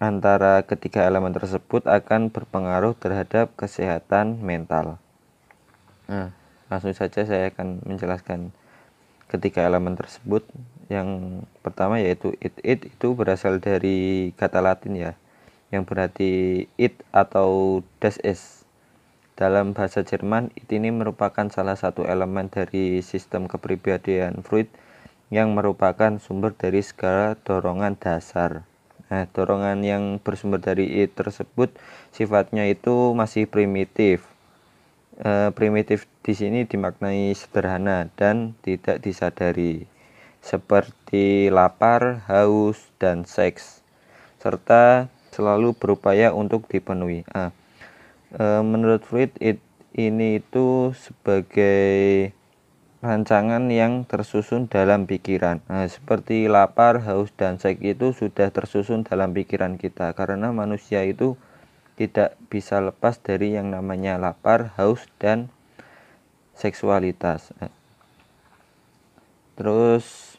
antara 0.00 0.64
ketiga 0.64 1.04
elemen 1.08 1.32
tersebut 1.32 1.84
akan 1.84 2.28
berpengaruh 2.32 2.96
terhadap 2.96 3.52
kesehatan 3.56 4.40
mental. 4.40 5.00
Nah, 6.08 6.32
langsung 6.68 6.92
saja 6.92 7.24
saya 7.24 7.52
akan 7.52 7.84
menjelaskan 7.84 8.52
ketiga 9.28 9.64
elemen 9.66 9.96
tersebut. 9.96 10.44
Yang 10.86 11.42
pertama 11.66 11.98
yaitu 11.98 12.38
it 12.38 12.54
it 12.62 12.86
itu 12.86 13.18
berasal 13.18 13.58
dari 13.58 14.30
kata 14.38 14.62
Latin 14.62 14.94
ya, 14.94 15.12
yang 15.74 15.82
berarti 15.82 16.64
it 16.78 17.02
atau 17.10 17.82
das 17.98 18.22
ist 18.22 18.66
dalam 19.36 19.76
bahasa 19.76 20.00
Jerman, 20.00 20.48
it 20.56 20.64
ini 20.72 20.88
merupakan 20.88 21.44
salah 21.52 21.76
satu 21.76 22.08
elemen 22.08 22.48
dari 22.48 23.04
sistem 23.04 23.44
kepribadian 23.44 24.40
Freud 24.40 24.72
yang 25.28 25.52
merupakan 25.52 26.16
sumber 26.16 26.56
dari 26.56 26.80
segala 26.80 27.36
dorongan 27.44 28.00
dasar. 28.00 28.64
Nah, 29.06 29.28
dorongan 29.30 29.84
yang 29.84 30.04
bersumber 30.18 30.58
dari 30.58 31.04
it 31.04 31.14
tersebut 31.14 31.70
sifatnya 32.10 32.66
itu 32.66 33.12
masih 33.12 33.46
primitif. 33.46 34.26
E, 35.20 35.52
primitif 35.52 36.08
di 36.24 36.32
sini 36.32 36.64
dimaknai 36.64 37.30
sederhana 37.36 38.08
dan 38.18 38.56
tidak 38.64 39.04
disadari, 39.04 39.84
seperti 40.46 41.50
lapar, 41.50 42.22
haus, 42.30 42.78
dan 43.02 43.26
seks, 43.26 43.82
serta 44.38 45.10
selalu 45.34 45.74
berupaya 45.74 46.30
untuk 46.30 46.70
dipenuhi. 46.70 47.26
Nah, 47.34 47.50
Eh, 48.36 48.62
menurut 48.66 49.06
Freud 49.06 49.30
it, 49.38 49.62
ini 49.94 50.42
itu 50.42 50.90
sebagai 50.92 52.34
rancangan 52.98 53.70
yang 53.70 54.02
tersusun 54.02 54.66
dalam 54.66 55.06
pikiran. 55.06 55.62
Nah, 55.70 55.86
seperti 55.86 56.50
lapar, 56.50 57.06
haus, 57.06 57.30
dan 57.38 57.62
seks 57.62 57.78
itu 57.80 58.10
sudah 58.12 58.50
tersusun 58.50 59.06
dalam 59.06 59.30
pikiran 59.30 59.78
kita 59.78 60.10
karena 60.18 60.50
manusia 60.50 61.06
itu 61.06 61.38
tidak 61.94 62.36
bisa 62.52 62.82
lepas 62.82 63.16
dari 63.22 63.56
yang 63.56 63.70
namanya 63.70 64.18
lapar, 64.20 64.74
haus, 64.76 65.06
dan 65.22 65.48
seksualitas. 66.58 67.54
Terus 69.56 70.35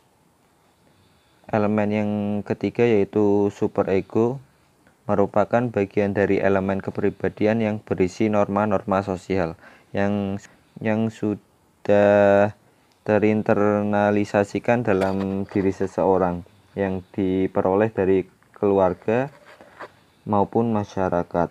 elemen 1.48 1.90
yang 1.92 2.12
ketiga 2.44 2.84
yaitu 2.84 3.48
superego 3.56 4.40
merupakan 5.08 5.64
bagian 5.72 6.12
dari 6.12 6.44
elemen 6.44 6.84
kepribadian 6.84 7.64
yang 7.64 7.76
berisi 7.80 8.28
norma-norma 8.28 9.00
sosial 9.00 9.56
yang 9.96 10.36
yang 10.84 11.08
sudah 11.08 12.52
terinternalisasikan 13.08 14.84
dalam 14.84 15.48
diri 15.48 15.72
seseorang 15.72 16.44
yang 16.76 17.00
diperoleh 17.16 17.88
dari 17.96 18.28
keluarga 18.52 19.32
maupun 20.28 20.76
masyarakat. 20.76 21.50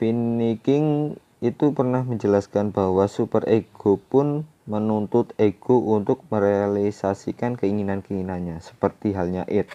Finneking 0.00 1.16
itu 1.44 1.66
pernah 1.76 2.00
menjelaskan 2.00 2.72
bahwa 2.72 3.04
superego 3.12 4.00
pun 4.08 4.48
menuntut 4.66 5.30
ego 5.38 5.78
untuk 5.78 6.26
merealisasikan 6.28 7.54
keinginan-keinginannya, 7.54 8.58
seperti 8.58 9.14
halnya 9.14 9.46
it. 9.46 9.70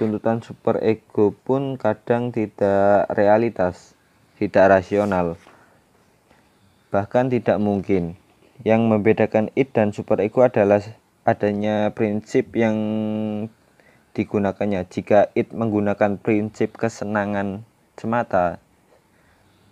Tuntutan 0.00 0.42
superego 0.42 1.36
pun 1.44 1.76
kadang 1.78 2.34
tidak 2.34 3.06
realitas, 3.12 3.94
tidak 4.40 4.80
rasional, 4.80 5.38
bahkan 6.88 7.30
tidak 7.30 7.60
mungkin. 7.60 8.16
Yang 8.64 8.80
membedakan 8.86 9.46
it 9.54 9.70
dan 9.76 9.92
superego 9.92 10.42
adalah 10.46 10.80
adanya 11.28 11.92
prinsip 11.92 12.54
yang 12.56 12.76
digunakannya. 14.16 14.88
Jika 14.88 15.30
it 15.36 15.52
menggunakan 15.52 16.16
prinsip 16.16 16.78
kesenangan 16.80 17.66
semata, 17.98 18.63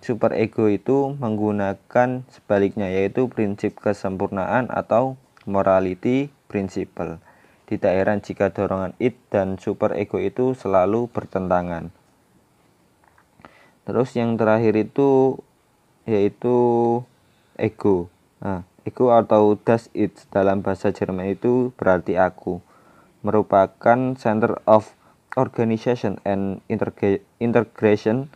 superego 0.02 0.66
itu 0.66 1.14
menggunakan 1.16 2.26
sebaliknya 2.28 2.90
yaitu 2.90 3.30
prinsip 3.30 3.78
kesempurnaan 3.78 4.66
atau 4.68 5.16
morality 5.46 6.28
principle. 6.50 7.22
Tidak 7.70 7.88
heran 7.88 8.20
jika 8.20 8.52
dorongan 8.52 8.92
it 9.00 9.16
dan 9.32 9.56
superego 9.56 10.20
itu 10.20 10.52
selalu 10.52 11.08
bertentangan. 11.08 11.94
Terus 13.88 14.12
yang 14.18 14.36
terakhir 14.36 14.76
itu 14.76 15.40
yaitu 16.04 16.58
ego. 17.56 18.10
Nah, 18.42 18.66
ego 18.82 19.14
atau 19.14 19.54
das 19.56 19.88
it 19.94 20.14
dalam 20.34 20.60
bahasa 20.60 20.90
Jerman 20.90 21.32
itu 21.32 21.70
berarti 21.78 22.18
aku. 22.18 22.60
Merupakan 23.22 24.18
center 24.18 24.58
of 24.66 24.92
organization 25.38 26.18
and 26.26 26.60
integration 27.38 28.28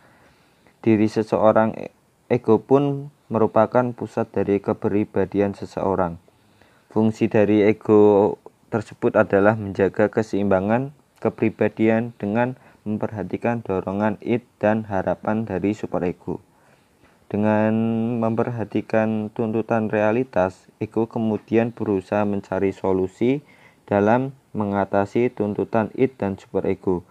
diri 0.81 1.09
seseorang 1.09 1.73
e, 1.77 1.89
ego 2.29 2.61
pun 2.61 3.13
merupakan 3.27 3.91
pusat 3.91 4.31
dari 4.31 4.63
kepribadian 4.63 5.57
seseorang. 5.57 6.21
Fungsi 6.87 7.27
dari 7.27 7.63
ego 7.63 8.35
tersebut 8.71 9.15
adalah 9.15 9.55
menjaga 9.55 10.07
keseimbangan 10.11 10.95
kepribadian 11.19 12.13
dengan 12.15 12.55
memperhatikan 12.87 13.59
dorongan 13.59 14.15
id 14.23 14.47
dan 14.63 14.87
harapan 14.87 15.43
dari 15.43 15.75
superego. 15.75 16.39
Dengan 17.27 17.75
memperhatikan 18.23 19.27
tuntutan 19.35 19.91
realitas, 19.91 20.71
ego 20.79 21.11
kemudian 21.11 21.75
berusaha 21.75 22.23
mencari 22.23 22.71
solusi 22.71 23.43
dalam 23.83 24.31
mengatasi 24.55 25.27
tuntutan 25.35 25.91
id 25.99 26.15
dan 26.15 26.39
superego. 26.39 27.03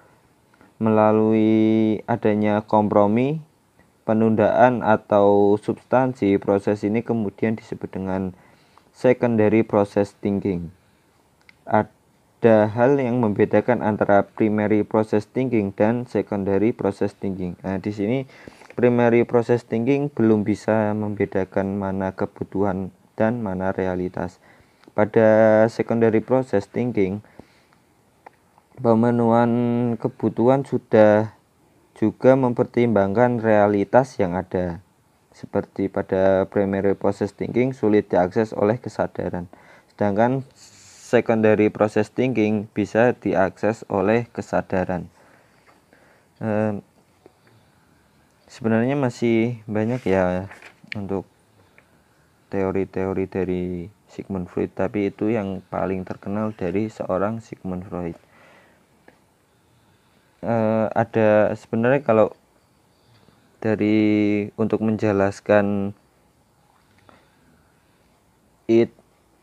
Melalui 0.81 2.01
adanya 2.09 2.65
kompromi, 2.65 3.45
penundaan 4.07 4.87
atau 4.87 5.59
substansi 5.59 6.39
proses 6.39 6.87
ini 6.87 7.03
kemudian 7.03 7.59
disebut 7.59 7.91
dengan 7.91 8.33
secondary 8.95 9.67
process 9.67 10.15
thinking. 10.17 10.73
Ada 11.67 12.71
hal 12.71 12.97
yang 13.03 13.19
membedakan 13.21 13.83
antara 13.83 14.25
primary 14.25 14.87
process 14.87 15.27
thinking 15.27 15.75
dan 15.75 16.07
secondary 16.07 16.71
process 16.71 17.13
thinking. 17.13 17.59
Nah, 17.61 17.83
di 17.83 17.91
sini 17.91 18.25
primary 18.73 19.27
process 19.29 19.67
thinking 19.67 20.09
belum 20.09 20.49
bisa 20.49 20.95
membedakan 20.97 21.77
mana 21.77 22.15
kebutuhan 22.17 22.95
dan 23.19 23.45
mana 23.45 23.75
realitas. 23.75 24.41
Pada 24.97 25.65
secondary 25.69 26.25
process 26.25 26.65
thinking, 26.65 27.21
pemenuhan 28.81 29.51
kebutuhan 30.01 30.65
sudah 30.65 31.36
juga 31.97 32.37
mempertimbangkan 32.37 33.41
realitas 33.41 34.21
yang 34.21 34.37
ada. 34.37 34.85
Seperti 35.33 35.89
pada 35.89 36.45
primary 36.49 36.93
process 36.93 37.33
thinking 37.33 37.73
sulit 37.73 38.13
diakses 38.13 38.53
oleh 38.53 38.77
kesadaran. 38.77 39.49
Sedangkan 39.93 40.45
secondary 41.07 41.73
process 41.73 42.13
thinking 42.13 42.69
bisa 42.73 43.17
diakses 43.17 43.89
oleh 43.89 44.29
kesadaran. 44.29 45.09
Eh, 46.41 46.77
sebenarnya 48.45 48.97
masih 48.97 49.65
banyak 49.65 50.05
ya 50.05 50.53
untuk 50.93 51.25
teori-teori 52.53 53.25
dari 53.29 53.65
Sigmund 54.07 54.49
Freud, 54.49 54.73
tapi 54.73 55.13
itu 55.13 55.33
yang 55.33 55.65
paling 55.69 56.05
terkenal 56.05 56.53
dari 56.53 56.89
seorang 56.89 57.41
Sigmund 57.41 57.89
Freud 57.89 58.17
uh, 60.47 60.87
ada 60.95 61.53
sebenarnya 61.59 62.07
kalau 62.07 62.31
dari 63.59 63.99
untuk 64.55 64.79
menjelaskan 64.87 65.91
it 68.71 68.95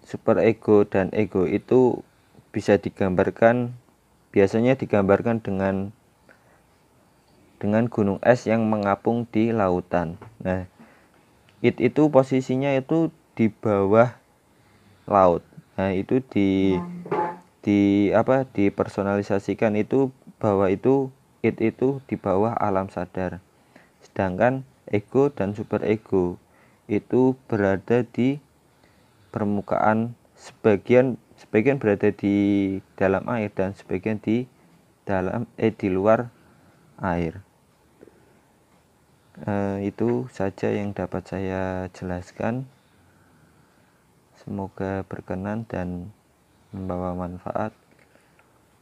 super 0.08 0.40
ego 0.40 0.88
dan 0.88 1.12
ego 1.12 1.44
itu 1.44 2.00
bisa 2.56 2.80
digambarkan 2.80 3.76
biasanya 4.32 4.80
digambarkan 4.80 5.44
dengan 5.44 5.92
dengan 7.60 7.88
gunung 7.88 8.20
es 8.20 8.44
yang 8.44 8.68
mengapung 8.68 9.24
di 9.32 9.56
lautan. 9.56 10.20
Nah, 10.44 10.68
it 11.64 11.80
itu 11.80 12.12
posisinya 12.12 12.76
itu 12.76 13.08
di 13.40 13.48
bawah 13.48 14.20
laut. 15.08 15.48
Nah, 15.80 15.96
itu 15.96 16.20
di 16.20 16.76
di 17.64 18.12
apa 18.12 18.44
dipersonalisasikan 18.44 19.80
itu 19.80 20.12
bahwa 20.44 20.68
itu 20.68 21.08
it 21.40 21.64
itu 21.64 22.04
di 22.04 22.20
bawah 22.20 22.52
alam 22.60 22.92
sadar. 22.92 23.40
Sedangkan 24.04 24.68
ego 24.92 25.32
dan 25.32 25.56
super 25.56 25.80
ego 25.88 26.36
itu 26.92 27.40
berada 27.48 28.04
di 28.04 28.44
permukaan 29.32 30.20
sebagian 30.36 31.16
sebagian 31.40 31.80
berada 31.80 32.12
di 32.12 32.36
dalam 33.00 33.24
air 33.32 33.48
dan 33.56 33.72
sebagian 33.72 34.20
di 34.20 34.52
dalam 35.08 35.48
eh 35.56 35.72
di 35.72 35.88
luar 35.88 36.28
air. 37.00 37.40
Eh, 39.48 39.90
itu 39.90 40.28
saja 40.30 40.70
yang 40.70 40.92
dapat 40.92 41.24
saya 41.26 41.88
jelaskan. 41.96 42.68
Semoga 44.38 45.08
berkenan 45.08 45.64
dan 45.66 46.12
membawa 46.76 47.16
manfaat. 47.16 47.72